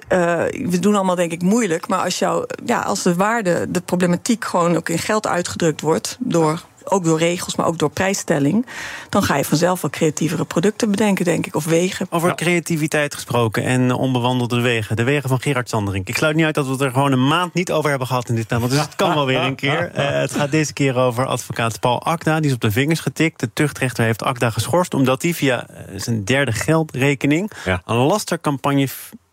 we 0.70 0.78
doen 0.80 0.96
allemaal 0.96 1.16
denk 1.16 1.32
ik 1.32 1.42
moeilijk. 1.42 1.88
Maar 1.88 2.00
als, 2.00 2.20
jou, 2.20 2.46
ja, 2.66 2.82
als 2.82 3.04
de 3.04 3.16
waarde, 3.16 3.66
de 3.70 3.82
problematiek 3.82 4.46
gewoon 4.46 4.76
ook 4.76 4.90
in 4.90 5.00
geld 5.00 5.28
uitgedrukt 5.28 5.82
wordt 5.82 6.18
door 6.20 6.62
ook 6.84 7.04
door 7.04 7.20
regels, 7.20 7.56
maar 7.56 7.66
ook 7.66 7.78
door 7.78 7.90
prijsstelling, 7.90 8.66
dan 9.10 9.24
ga 9.24 9.38
je 9.38 9.46
vanzelf 9.46 9.82
wel 9.82 9.92
creatievere 9.92 10.46
producten 10.46 10.92
bedenken, 10.92 11.26
denk 11.26 11.46
ik, 11.46 11.56
of 11.56 11.66
wegen. 11.66 12.08
Over 12.10 12.36
creativiteit 12.36 13.14
gesproken 13.14 13.64
en 13.64 13.92
onbewandelde 13.92 14.62
wegen. 14.62 14.96
De 14.96 15.04
wegen 15.04 15.30
van 15.30 15.42
Gerard 15.42 15.70
Sanderink. 15.70 16.08
Ik 16.08 16.18
sluit 16.18 16.36
niet 16.36 16.46
uit 16.46 16.56
dat 16.56 16.66
we 16.66 16.72
het 16.72 16.82
er 16.82 16.92
gewoon 16.92 17.12
een 17.12 17.28
maand 17.28 17.54
niet 17.54 17.72
over 17.72 17.90
hebben 17.90 18.08
gehad 18.08 18.30
in 18.30 18.36
dit 18.36 18.48
panel. 18.48 18.68
Dus 18.68 18.80
het 18.80 18.96
kan 18.96 19.14
wel 19.14 19.26
weer 19.26 19.40
een 19.40 19.56
keer. 19.56 19.92
Uh, 19.98 20.10
het 20.26 20.32
gaat 20.32 20.52
deze 20.52 20.74
keer 20.74 20.96
over 20.96 21.26
advocaat 21.26 21.80
Paul 21.80 22.04
Akda. 22.04 22.40
Die 22.40 22.50
is 22.50 22.56
op 22.56 22.62
de 22.62 22.72
vingers 22.72 23.00
getikt. 23.00 23.40
De 23.40 23.50
tuchtrechter 23.54 24.04
heeft 24.04 24.24
Akda 24.24 24.50
geschorst 24.50 24.94
omdat 24.94 25.22
hij 25.22 25.34
via 25.34 25.68
zijn 25.96 26.24
derde 26.24 26.52
geldrekening 26.52 27.52
ja. 27.66 27.82
een 27.86 27.96
lastercampagne 27.96 28.88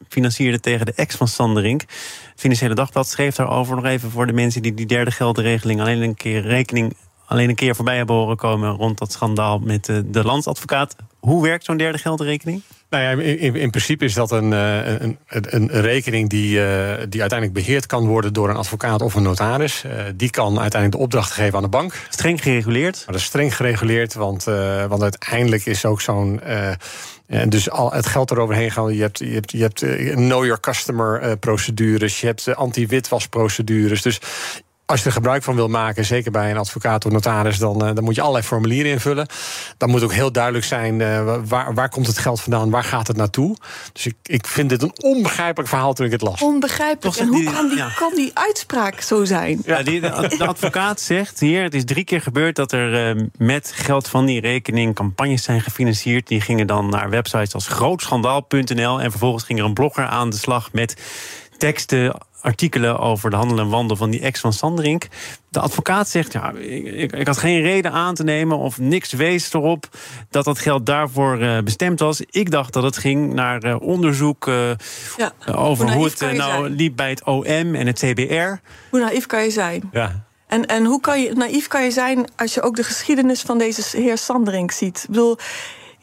financierde 0.09 0.61
tegen 0.61 0.87
de 0.87 0.93
ex 0.93 1.17
van 1.17 1.29
Sanderink. 1.29 1.81
Het 1.81 2.41
Financiële 2.41 2.75
Dagblad 2.75 3.09
schreef 3.09 3.35
daarover 3.35 3.77
nog 3.77 3.85
even 3.85 4.11
voor 4.11 4.27
de 4.27 4.33
mensen 4.33 4.63
die 4.63 4.75
die 4.75 4.87
derde 4.87 5.11
geldregeling 5.11 5.81
alleen 5.81 6.03
een 6.03 6.15
keer 6.15 6.43
rekening 6.43 6.97
alleen 7.27 7.49
een 7.49 7.55
keer 7.55 7.75
voorbij 7.75 7.97
hebben 7.97 8.17
horen 8.17 8.37
komen 8.37 8.71
rond 8.71 8.99
dat 8.99 9.13
schandaal 9.13 9.59
met 9.59 9.85
de, 9.85 10.11
de 10.11 10.25
landsadvocaat. 10.25 10.97
Hoe 11.19 11.43
werkt 11.43 11.65
zo'n 11.65 11.77
derde 11.77 11.99
geldrekening? 11.99 12.63
Nou 12.91 13.03
ja, 13.03 13.23
in, 13.23 13.55
in, 13.55 13.71
principe 13.71 14.05
is 14.05 14.15
dat 14.15 14.31
een, 14.31 14.51
een, 14.53 15.19
een, 15.27 15.55
een 15.55 15.69
rekening 15.69 16.29
die, 16.29 16.51
die 17.09 17.21
uiteindelijk 17.21 17.53
beheerd 17.53 17.87
kan 17.87 18.07
worden 18.07 18.33
door 18.33 18.49
een 18.49 18.57
advocaat 18.57 19.03
of 19.03 19.15
een 19.15 19.23
notaris. 19.23 19.85
die 20.15 20.31
kan 20.31 20.61
uiteindelijk 20.61 20.93
de 20.93 20.99
opdracht 20.99 21.31
geven 21.31 21.57
aan 21.57 21.63
de 21.63 21.69
bank. 21.69 22.07
Streng 22.09 22.43
gereguleerd? 22.43 22.95
Maar 22.97 23.15
dat 23.15 23.15
is 23.15 23.25
streng 23.25 23.57
gereguleerd, 23.57 24.15
want, 24.15 24.45
want 24.89 25.03
uiteindelijk 25.03 25.67
is 25.67 25.85
ook 25.85 26.01
zo'n. 26.01 26.41
En 27.27 27.49
dus 27.49 27.71
al 27.71 27.93
het 27.93 28.07
geld 28.07 28.31
eroverheen 28.31 28.71
gaan. 28.71 28.95
Je 28.95 29.01
hebt, 29.01 29.19
je 29.19 29.33
hebt, 29.33 29.51
je 29.51 29.61
hebt 29.63 29.81
know 30.15 30.45
your 30.45 30.61
customer 30.61 31.37
procedures. 31.37 32.21
Je 32.21 32.27
hebt 32.27 32.55
anti-witwasprocedures. 32.55 34.03
Dus 34.03 34.21
als 34.87 35.01
je 35.01 35.07
er 35.07 35.13
gebruik 35.13 35.43
van 35.43 35.55
wil 35.55 35.69
maken, 35.69 36.05
zeker 36.05 36.31
bij 36.31 36.51
een 36.51 36.57
advocaat 36.57 37.05
of 37.05 37.13
notaris, 37.13 37.59
dan, 37.59 37.79
dan 37.79 38.05
moet 38.05 38.15
je 38.15 38.21
allerlei 38.21 38.45
formulieren 38.45 38.91
invullen. 38.91 39.27
Dan 39.79 39.91
moet 39.91 40.03
ook 40.03 40.13
heel 40.13 40.33
duidelijk 40.33 40.65
zijn 40.65 41.01
uh, 41.01 41.39
waar, 41.45 41.75
waar 41.75 41.89
komt 41.89 42.07
het 42.07 42.19
geld 42.19 42.41
vandaan, 42.41 42.71
waar 42.71 42.85
gaat 42.85 43.07
het 43.07 43.17
naartoe. 43.17 43.57
Dus 43.93 44.07
ik, 44.07 44.15
ik 44.23 44.47
vind 44.47 44.69
dit 44.69 44.83
een 44.83 44.93
onbegrijpelijk 45.03 45.69
verhaal 45.69 45.95
toen 45.95 46.07
ik 46.07 46.13
het 46.13 46.21
las. 46.21 46.43
Onbegrijpelijk. 46.43 47.17
En 47.17 47.27
hoe 47.27 47.45
kan 47.45 47.69
die, 47.69 47.85
kan 47.95 48.13
die 48.15 48.31
uitspraak 48.35 49.01
zo 49.01 49.25
zijn? 49.25 49.63
Ja, 49.65 49.83
die, 49.83 50.01
de, 50.01 50.37
advocaat 50.39 51.01
zegt 51.01 51.41
hier: 51.41 51.63
het 51.63 51.75
is 51.75 51.85
drie 51.85 52.05
keer 52.05 52.21
gebeurd 52.21 52.57
dat 52.57 52.73
er 52.73 53.17
uh, 53.17 53.23
met 53.39 53.73
geld 53.75 54.09
van 54.09 54.27
die 54.27 54.41
rekening 54.41 54.95
campagnes 54.95 55.43
zijn 55.43 55.61
gefinancierd. 55.61 56.27
Die 56.27 56.41
gingen 56.41 56.67
dan 56.67 56.89
naar 56.89 57.11
websites 57.11 57.55
als 57.55 57.67
grootschandaal.nl 57.67 59.01
en 59.01 59.11
vervolgens 59.11 59.45
ging 59.45 59.59
er 59.59 59.65
een 59.65 59.75
blogger 59.75 60.07
aan 60.07 60.31
de 60.31 60.37
slag 60.37 60.73
met 60.73 60.97
teksten 61.59 62.17
artikelen 62.41 62.99
over 62.99 63.31
de 63.31 63.37
handel 63.37 63.59
en 63.59 63.69
wandel 63.69 63.97
van 63.97 64.11
die 64.11 64.21
ex 64.21 64.41
van 64.41 64.53
Sanderink. 64.53 65.07
De 65.49 65.61
advocaat 65.61 66.09
zegt, 66.09 66.33
ja, 66.33 66.53
ik, 66.53 67.13
ik, 67.13 67.27
had 67.27 67.37
geen 67.37 67.61
reden 67.61 67.93
aan 67.93 68.15
te 68.15 68.25
nemen 68.25 68.59
of 68.59 68.79
niks 68.79 69.13
wees 69.13 69.53
erop 69.53 69.89
dat 70.31 70.45
dat 70.45 70.59
geld 70.59 70.87
daarvoor 70.87 71.43
uh, 71.43 71.59
bestemd 71.59 72.01
was. 72.01 72.21
Ik 72.21 72.51
dacht 72.51 72.73
dat 72.73 72.83
het 72.83 72.97
ging 72.97 73.35
naar 73.35 73.65
uh, 73.65 73.81
onderzoek 73.81 74.47
uh, 74.47 74.71
ja, 75.17 75.33
over 75.55 75.93
hoe, 75.93 76.05
het 76.05 76.21
nou 76.21 76.37
zijn? 76.37 76.63
liep 76.65 76.97
bij 76.97 77.11
het 77.11 77.25
OM 77.25 77.75
en 77.75 77.87
het 77.87 77.99
CBR. 77.99 78.61
Hoe 78.91 79.01
naïef 79.01 79.27
kan 79.27 79.43
je 79.43 79.51
zijn? 79.51 79.89
Ja. 79.93 80.25
En, 80.47 80.67
en 80.67 80.85
hoe 80.85 81.01
kan 81.01 81.21
je, 81.23 81.33
naïef 81.33 81.67
kan 81.67 81.85
je 81.85 81.91
zijn 81.91 82.27
als 82.37 82.55
je 82.55 82.63
ook 82.63 82.77
de 82.77 82.85
geschiedenis 82.85 83.41
van 83.41 83.59
deze 83.59 83.97
heer 83.97 84.19
Sanderink 84.19 84.71
ziet? 84.71 85.03
Ik 85.03 85.09
bedoel, 85.09 85.39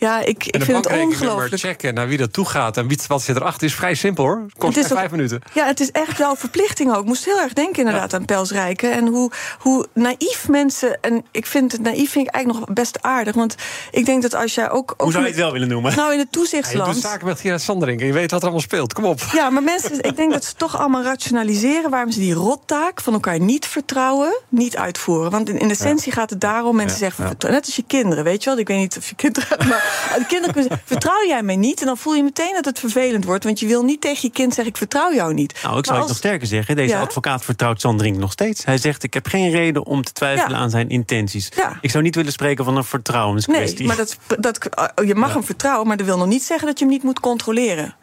ja, 0.04 0.20
ik, 0.20 0.46
ik 0.46 0.64
vind 0.64 0.78
het 0.78 1.00
ongelooflijk. 1.00 1.60
checken 1.60 1.94
naar 1.94 2.08
wie 2.08 2.18
dat 2.18 2.34
toe 2.34 2.46
gaat 2.46 2.78
en 2.78 2.88
wie, 2.88 3.00
wat 3.08 3.22
zit 3.22 3.36
erachter 3.36 3.68
is 3.68 3.76
vrij 3.76 3.94
simpel 3.94 4.24
hoor. 4.24 4.42
Het 4.46 4.58
kost 4.58 4.76
het 4.76 4.88
vijf 4.88 5.12
minuten. 5.12 5.42
Ja, 5.54 5.66
het 5.66 5.80
is 5.80 5.92
echt 5.92 6.18
wel 6.18 6.36
verplichting 6.36 6.94
ook. 6.94 7.00
Ik 7.00 7.06
moest 7.06 7.26
heel 7.26 7.40
erg 7.40 7.54
denken 7.54 7.80
inderdaad 7.80 8.14
aan 8.14 8.26
Pelsrijken. 8.26 8.92
En 8.92 9.08
hoe, 9.08 9.32
hoe 9.60 9.88
naïef 9.94 10.48
mensen... 10.50 11.02
En 11.02 11.26
ik 11.32 11.46
vind 11.46 11.72
het 11.72 11.82
naïef 11.82 12.12
vind 12.12 12.28
ik 12.28 12.34
eigenlijk 12.34 12.66
nog 12.66 12.76
best 12.76 13.02
aardig. 13.02 13.36
Want 13.36 13.56
ik 13.92 14.06
denk 14.06 14.22
dat 14.22 14.36
als 14.36 14.54
jij 14.54 14.70
ook... 14.70 14.92
ook 14.92 15.02
hoe 15.02 15.12
zou 15.12 15.24
je 15.24 15.30
het 15.30 15.40
wel 15.40 15.52
willen 15.52 15.68
noemen? 15.68 15.96
Nou, 15.96 16.14
in 16.14 16.20
het 16.20 16.32
toezichtsland... 16.32 16.88
Ja, 16.88 16.94
je 16.94 17.02
doet 17.02 17.12
zaken 17.12 17.28
met 17.28 17.40
Gerard 17.40 17.62
Sandering 17.62 18.02
en 18.02 18.08
je 18.08 18.14
weet 18.14 18.32
wat 18.32 18.40
er 18.40 18.46
allemaal 18.46 18.66
speelt. 18.66 18.94
Kom 18.94 19.06
op. 19.06 19.20
Ja, 19.32 19.50
maar 19.50 19.64
mensen, 19.64 20.02
ik 20.10 20.16
denk 20.16 20.32
dat 20.32 20.46
ze 20.46 20.54
toch 20.56 20.78
allemaal 20.78 21.04
rationaliseren... 21.04 21.90
waarom 21.90 22.12
ze 22.12 22.20
die 22.20 22.34
rottaak 22.34 23.02
van 23.02 23.14
elkaar 23.14 23.40
niet 23.40 23.66
vertrouwen, 23.66 24.40
niet 24.50 24.78
uitvoeren. 24.78 25.32
Want 25.32 25.50
in, 25.50 25.60
in 25.60 25.70
essentie 25.70 26.12
gaat 26.12 26.30
het 26.30 26.42
daarom... 26.42 26.76
mensen 26.76 26.98
zeggen, 26.98 27.36
net 27.40 27.66
als 27.66 27.76
je 27.76 27.84
kinderen, 27.88 28.24
weet 28.24 28.44
je 28.44 28.50
wel? 28.50 28.60
Ik 28.60 28.68
weet 28.68 28.78
niet 28.78 28.98
of 28.98 29.10
je 29.10 29.16
kinderen 29.16 29.68
maar 29.70 29.93
de 30.18 30.26
kinderen 30.28 30.82
vertrouw 30.86 31.28
jij 31.28 31.44
mij 31.44 31.56
niet? 31.56 31.80
En 31.80 31.86
dan 31.86 31.98
voel 31.98 32.14
je 32.14 32.24
meteen 32.24 32.54
dat 32.54 32.66
het 32.66 32.80
vervelend 32.80 33.26
wordt. 33.26 33.44
Want 33.44 33.60
je 33.60 33.68
wil 33.68 33.84
niet 33.84 34.02
tegen 34.02 34.20
je 34.22 34.32
kind 34.32 34.54
zeggen: 34.54 34.74
ik 34.74 34.78
vertrouw 34.78 35.14
jou 35.14 35.34
niet. 35.34 35.60
Nou, 35.64 35.78
ik 35.78 35.86
zou 35.86 36.00
het 36.00 36.08
nog 36.08 36.18
sterker 36.18 36.48
zeggen. 36.48 36.76
Deze 36.76 36.98
advocaat 36.98 37.46
vertrouwt 37.46 37.82
Sandring 37.82 38.18
nog 38.18 38.32
steeds. 38.32 38.66
Hij 38.66 38.78
zegt: 38.78 39.04
ik 39.04 39.14
heb 39.14 39.28
geen 39.28 39.52
reden 39.52 39.86
om 39.86 40.04
te 40.04 40.12
twijfelen 40.12 40.58
aan 40.58 40.70
zijn 40.70 40.90
intenties. 40.90 41.50
Ik 41.82 41.92
zou 41.92 42.04
niet 42.04 42.16
willen 42.16 42.32
spreken 42.32 42.66
van 42.66 42.78
een 42.78 42.84
vertrouwenskwestie. 42.84 43.78
Nee, 43.78 43.88
maar 43.88 43.96
dat, 43.96 44.18
dat, 44.40 44.70
oh, 44.96 45.06
je 45.06 45.16
mag 45.16 45.34
hem 45.34 45.44
vertrouwen, 45.44 45.88
maar 45.88 45.98
dat 45.98 46.06
wil 46.06 46.18
nog 46.18 46.28
niet 46.28 46.44
zeggen 46.44 46.68
dat 46.68 46.80
je 46.80 46.86
hem 46.86 46.94
niet 46.94 47.04
moet 47.04 47.20
controleren. 47.20 47.96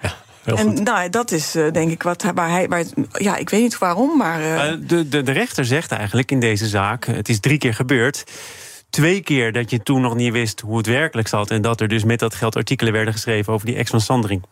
en 0.44 0.82
nou, 0.82 1.10
dat 1.10 1.30
is 1.30 1.56
uh, 1.56 1.72
denk 1.72 1.90
ik 1.90 2.02
wat 2.02 2.24
waar 2.34 2.50
hij. 2.50 2.68
Waar, 2.68 2.84
ja, 3.12 3.36
ik 3.36 3.50
weet 3.50 3.62
niet 3.62 3.78
waarom, 3.78 4.16
maar. 4.16 4.40
Uh... 4.40 4.88
de, 4.88 5.08
de, 5.08 5.22
de 5.22 5.32
rechter 5.32 5.64
zegt 5.64 5.92
eigenlijk 5.92 6.30
in 6.30 6.40
deze 6.40 6.66
zaak: 6.66 7.06
het 7.06 7.28
is 7.28 7.40
drie 7.40 7.58
keer 7.58 7.74
gebeurd 7.74 8.24
twee 8.90 9.20
keer 9.20 9.52
dat 9.52 9.70
je 9.70 9.82
toen 9.82 10.00
nog 10.00 10.14
niet 10.14 10.32
wist 10.32 10.60
hoe 10.60 10.76
het 10.76 10.86
werkelijk 10.86 11.28
zat. 11.28 11.50
En 11.50 11.62
dat 11.62 11.80
er 11.80 11.88
dus 11.88 12.04
met 12.04 12.18
dat 12.18 12.34
geld 12.34 12.56
artikelen 12.56 12.92
werden 12.92 13.12
geschreven 13.12 13.52
over 13.52 13.66
die 13.66 13.76
ex 13.76 13.90
van 13.90 14.00
Sandring. 14.00 14.42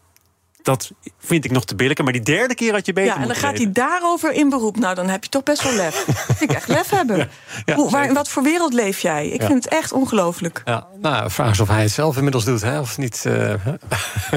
Dat 0.62 0.92
vind 1.18 1.44
ik 1.44 1.50
nog 1.50 1.64
te 1.64 1.74
billijken. 1.74 2.04
Maar 2.04 2.12
die 2.12 2.22
derde 2.22 2.54
keer 2.54 2.72
had 2.72 2.86
je 2.86 2.92
beter 2.92 3.14
Ja, 3.14 3.20
en 3.20 3.26
dan 3.26 3.36
gaat 3.36 3.56
hij 3.56 3.72
daarover 3.72 4.32
in 4.32 4.48
beroep. 4.48 4.76
Nou, 4.76 4.94
dan 4.94 5.08
heb 5.08 5.24
je 5.24 5.30
toch 5.30 5.42
best 5.42 5.62
wel 5.62 5.72
lef. 5.72 6.04
vind 6.36 6.50
ik 6.50 6.56
echt 6.56 6.68
lef 6.68 6.90
hebben. 6.90 7.30
Ja, 7.64 7.74
Hoe, 7.74 7.90
waar, 7.90 8.06
in 8.06 8.14
wat 8.14 8.28
voor 8.28 8.42
wereld 8.42 8.72
leef 8.72 8.98
jij? 8.98 9.28
Ik 9.28 9.42
vind 9.42 9.64
het 9.64 9.72
echt 9.72 9.92
ongelooflijk. 9.92 10.62
Ja, 10.64 10.86
nou, 11.00 11.30
vraag 11.30 11.50
is 11.50 11.60
of 11.60 11.68
hij 11.68 11.82
het 11.82 11.90
zelf 11.90 12.16
inmiddels 12.16 12.44
doet, 12.44 12.62
hè, 12.62 12.80
of 12.80 12.98
niet. 12.98 13.24
Uh, 13.26 13.54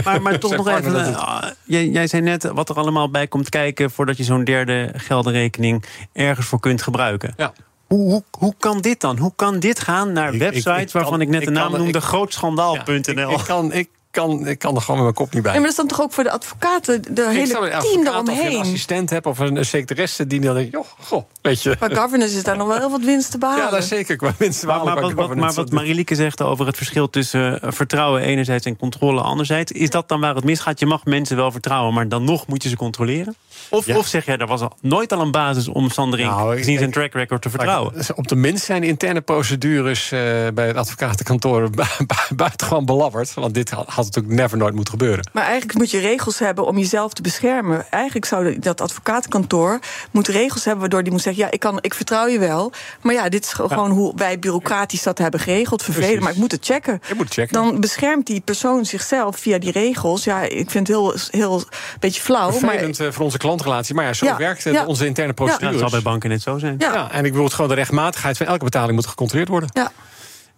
maar, 0.04 0.22
maar 0.22 0.40
toch 0.40 0.56
nog 0.56 0.68
even. 0.68 0.94
Uh, 0.94 1.44
jij, 1.64 1.88
jij, 1.88 2.08
zei 2.08 2.22
net 2.22 2.44
wat 2.44 2.70
er 2.70 2.76
allemaal 2.76 3.10
bij 3.10 3.28
komt 3.28 3.50
kijken 3.50 3.92
voordat 3.92 4.18
je 4.18 4.24
zo'n 4.24 4.44
derde 4.44 4.94
geldenrekening 4.96 5.86
ergens 6.14 6.48
voor 6.48 6.60
kunt 6.60 6.82
gebruiken. 6.82 7.34
Ja. 7.38 7.54
Hoe, 7.92 8.24
hoe, 8.38 8.54
kan 8.58 8.82
dit 8.82 9.02
dan? 9.02 9.18
Hoe 9.18 9.34
kan 9.36 9.60
dit 9.60 9.80
gaan 9.80 10.12
naar 10.12 10.38
websites 10.38 10.92
waarvan 10.92 11.22
ik 11.22 11.28
net 11.28 11.44
de 11.44 11.52
naam 11.52 11.72
noemde, 11.72 12.02
grootschandaal.nl? 12.02 13.32
ik, 13.32 13.44
kan, 13.46 13.74
ik 13.74 13.90
kan, 14.12 14.48
ik 14.48 14.60
kan 14.60 14.76
er 14.76 14.82
gewoon 14.82 14.96
met 14.96 15.04
mijn 15.04 15.14
kop 15.14 15.34
niet 15.34 15.44
bij. 15.44 15.54
Ja, 15.54 15.60
maar 15.60 15.70
dat 15.70 15.80
is 15.80 15.88
dan 15.88 15.98
toch 15.98 16.02
ook 16.02 16.14
voor 16.14 16.24
de 16.24 16.32
advocaten, 16.32 17.16
de 17.16 17.30
hele 17.30 17.54
team 17.54 18.08
eromheen. 18.08 18.38
Of 18.38 18.44
je 18.44 18.56
een 18.56 18.60
assistent 18.60 19.10
hebt 19.10 19.26
of 19.26 19.40
een 19.40 19.66
secretaresse 19.66 20.28
die 20.28 20.40
dan 20.40 20.56
denkt, 20.56 20.72
joh, 20.72 20.86
goh, 21.00 21.24
weet 21.42 21.64
je. 21.64 21.76
Maar 21.80 21.96
governance 21.96 22.36
is 22.36 22.44
daar 22.44 22.58
nog 22.58 22.68
wel 22.68 22.78
heel 22.78 22.90
wat 22.92 23.04
winst 23.04 23.32
te 23.32 23.38
behalen. 23.38 23.64
Ja, 23.64 23.70
dat 23.70 23.80
is 23.80 23.88
zeker 23.88 24.16
qua 24.16 24.34
winst 24.38 24.60
te 24.60 24.66
behalen. 24.66 24.94
Maar, 24.94 25.04
maar, 25.04 25.16
wat, 25.16 25.36
maar 25.36 25.54
wat 25.54 25.72
Marielieke 25.72 26.16
zegt 26.16 26.42
over 26.42 26.66
het 26.66 26.78
verschil 26.78 27.10
tussen 27.10 27.62
eh, 27.62 27.72
vertrouwen 27.72 28.22
enerzijds 28.22 28.66
en 28.66 28.78
controle 28.78 29.22
anderzijds, 29.22 29.72
is 29.72 29.90
dat 29.90 30.08
dan 30.08 30.20
waar 30.20 30.36
het 30.36 30.44
misgaat? 30.44 30.80
Je 30.80 30.86
mag 30.86 31.06
mensen 31.06 31.36
wel 31.36 31.52
vertrouwen, 31.52 31.94
maar 31.94 32.08
dan 32.08 32.24
nog 32.24 32.48
moet 32.48 32.64
je 32.64 32.70
ze 32.70 32.76
controleren? 32.76 33.36
Of, 33.70 33.88
of 33.88 34.08
zeg 34.08 34.26
jij, 34.26 34.38
er 34.38 34.48
was 34.48 34.62
al 34.62 34.78
nooit 34.82 35.14
al 35.14 35.22
een 35.22 35.32
basis 35.32 35.68
om 35.68 35.90
Sandering 35.90 36.30
nou, 36.30 36.58
gezien 36.58 36.78
zijn 36.78 36.92
track 36.92 37.14
record 37.14 37.42
te 37.42 37.50
vertrouwen? 37.50 37.94
Op 38.16 38.28
de 38.28 38.36
minst 38.36 38.66
zijn 38.66 38.84
interne 38.84 39.22
procedures 39.22 40.12
uh, 40.12 40.20
bij 40.54 40.68
het 40.68 40.76
advocatenkantoor 40.76 41.70
buitengewoon 42.36 42.86
belabberd. 42.86 43.34
Want 43.34 43.54
dit 43.54 43.70
had 43.70 44.01
natuurlijk 44.06 44.36
never 44.36 44.58
nooit 44.58 44.74
moeten 44.74 44.94
gebeuren. 44.94 45.30
Maar 45.34 45.44
eigenlijk 45.44 45.78
moet 45.78 45.92
je 45.92 46.00
regels 46.00 46.40
hebben 46.40 46.66
om 46.66 46.78
jezelf 46.78 47.14
te 47.14 47.22
beschermen. 47.22 47.86
Eigenlijk 47.90 48.26
zou 48.26 48.60
dat 48.60 48.82
advocatenkantoor 48.82 49.80
moeten 50.12 50.34
regels 50.34 50.64
hebben 50.64 50.82
waardoor 50.82 51.04
die 51.04 51.12
moet 51.12 51.22
zeggen: 51.22 51.44
ja, 51.44 51.52
ik, 51.52 51.60
kan, 51.60 51.78
ik 51.82 51.94
vertrouw 51.94 52.28
je 52.28 52.40
wel. 52.40 52.72
Maar 53.02 53.14
ja, 53.14 53.30
dit 53.30 53.44
is 53.44 53.54
gewoon 53.54 53.92
hoe 53.92 54.14
wij 54.16 54.40
bureaucratisch 54.40 55.04
dat 55.04 55.18
hebben 55.18 55.40
geregeld. 55.40 55.84
Vervelend, 55.84 56.20
maar 56.20 56.32
ik 56.32 56.38
moet 56.38 56.52
het 56.52 56.66
checken. 56.66 57.02
Je 57.08 57.14
moet 57.16 57.34
checken. 57.34 57.54
Dan 57.54 57.80
beschermt 57.80 58.26
die 58.26 58.42
persoon 58.42 58.86
zichzelf 58.86 59.38
via 59.38 59.58
die 59.58 59.72
regels. 59.72 60.24
Ja, 60.24 60.42
ik 60.42 60.70
vind 60.70 60.88
het 60.88 60.98
heel, 60.98 61.16
heel 61.32 61.64
beetje 62.00 62.22
flauw. 62.22 62.52
Vervelend 62.52 62.98
maar, 62.98 63.08
eh, 63.08 63.14
voor 63.14 63.24
onze 63.24 63.38
klantrelatie. 63.38 63.96
Maar 63.96 64.06
ja, 64.06 64.14
zo 64.14 64.38
werkt 64.38 64.64
ja. 64.64 64.86
onze 64.86 65.06
interne 65.06 65.34
procedure. 65.34 65.66
Ja, 65.66 65.72
dat 65.72 65.80
zal 65.80 65.90
bij 65.90 66.12
banken 66.12 66.30
net 66.30 66.42
zo 66.42 66.58
zijn. 66.58 66.76
Ja. 66.78 67.12
en 67.12 67.26
ik 67.26 67.34
wil 67.34 67.44
het 67.44 67.54
gewoon 67.54 67.70
de 67.70 67.76
rechtmatigheid 67.76 68.38
van 68.38 68.46
elke 68.46 68.64
betaling 68.64 68.96
moet 68.96 69.06
gecontroleerd 69.06 69.50
worden. 69.50 69.70
Ja. 69.74 69.92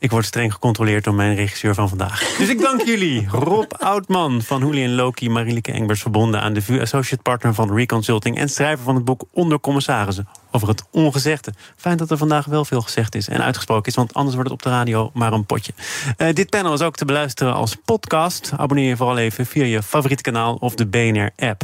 Ik 0.03 0.11
word 0.11 0.25
streng 0.25 0.53
gecontroleerd 0.53 1.03
door 1.03 1.13
mijn 1.13 1.35
regisseur 1.35 1.73
van 1.73 1.89
vandaag. 1.89 2.35
Dus 2.37 2.49
ik 2.49 2.59
dank 2.59 2.81
jullie. 2.81 3.27
Rob 3.29 3.71
Oudman 3.77 4.41
van 4.41 4.61
Hooli 4.61 4.83
en 4.83 4.95
Loki, 4.95 5.29
Marielike 5.29 5.71
Engbers... 5.71 6.01
verbonden 6.01 6.41
aan 6.41 6.53
de 6.53 6.61
VU 6.61 6.81
Associate 6.81 7.21
Partner 7.21 7.53
van 7.53 7.75
Reconsulting... 7.75 8.37
en 8.37 8.49
schrijver 8.49 8.83
van 8.83 8.95
het 8.95 9.05
boek 9.05 9.23
Onder 9.31 9.59
Commissarissen 9.59 10.27
over 10.51 10.67
het 10.67 10.83
ongezegde. 10.91 11.53
Fijn 11.75 11.97
dat 11.97 12.11
er 12.11 12.17
vandaag 12.17 12.45
wel 12.45 12.65
veel 12.65 12.81
gezegd 12.81 13.15
is 13.15 13.27
en 13.27 13.43
uitgesproken 13.43 13.85
is... 13.85 13.95
want 13.95 14.13
anders 14.13 14.35
wordt 14.35 14.49
het 14.49 14.59
op 14.59 14.65
de 14.65 14.75
radio 14.75 15.11
maar 15.13 15.33
een 15.33 15.45
potje. 15.45 15.73
Uh, 16.17 16.33
dit 16.33 16.49
panel 16.49 16.73
is 16.73 16.81
ook 16.81 16.95
te 16.95 17.05
beluisteren 17.05 17.53
als 17.53 17.75
podcast. 17.85 18.51
Abonneer 18.57 18.87
je 18.87 18.97
vooral 18.97 19.17
even 19.17 19.45
via 19.45 19.65
je 19.65 19.83
favoriete 19.83 20.23
kanaal 20.23 20.55
of 20.55 20.75
de 20.75 20.85
BNR-app. 20.85 21.63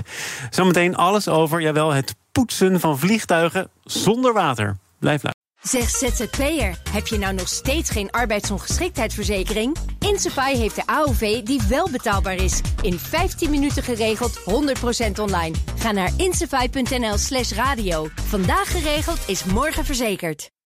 Zometeen 0.50 0.96
alles 0.96 1.28
over, 1.28 1.62
jawel, 1.62 1.92
het 1.92 2.16
poetsen 2.32 2.80
van 2.80 3.00
vliegtuigen 3.00 3.70
zonder 3.84 4.34
water. 4.34 4.66
Blijf 5.00 5.24
luisteren. 5.24 5.39
Zeg 5.62 5.90
ZZP'er, 5.90 6.82
heb 6.92 7.08
je 7.08 7.18
nou 7.18 7.34
nog 7.34 7.48
steeds 7.48 7.90
geen 7.90 8.12
arbeidsongeschiktheidsverzekering? 8.12 9.78
Insafai 10.00 10.58
heeft 10.58 10.76
de 10.76 10.86
AOV 10.86 11.44
die 11.44 11.62
wel 11.70 11.90
betaalbaar 11.90 12.36
is. 12.36 12.62
In 12.82 13.00
15 13.00 13.50
minuten 13.50 13.84
geregeld, 13.84 14.40
100% 14.40 14.44
online. 15.20 15.56
Ga 15.78 15.92
naar 15.92 16.12
insafai.nl 16.18 17.18
slash 17.18 17.52
radio. 17.52 18.08
Vandaag 18.28 18.72
geregeld 18.72 19.20
is 19.28 19.44
morgen 19.44 19.86
verzekerd. 19.86 20.52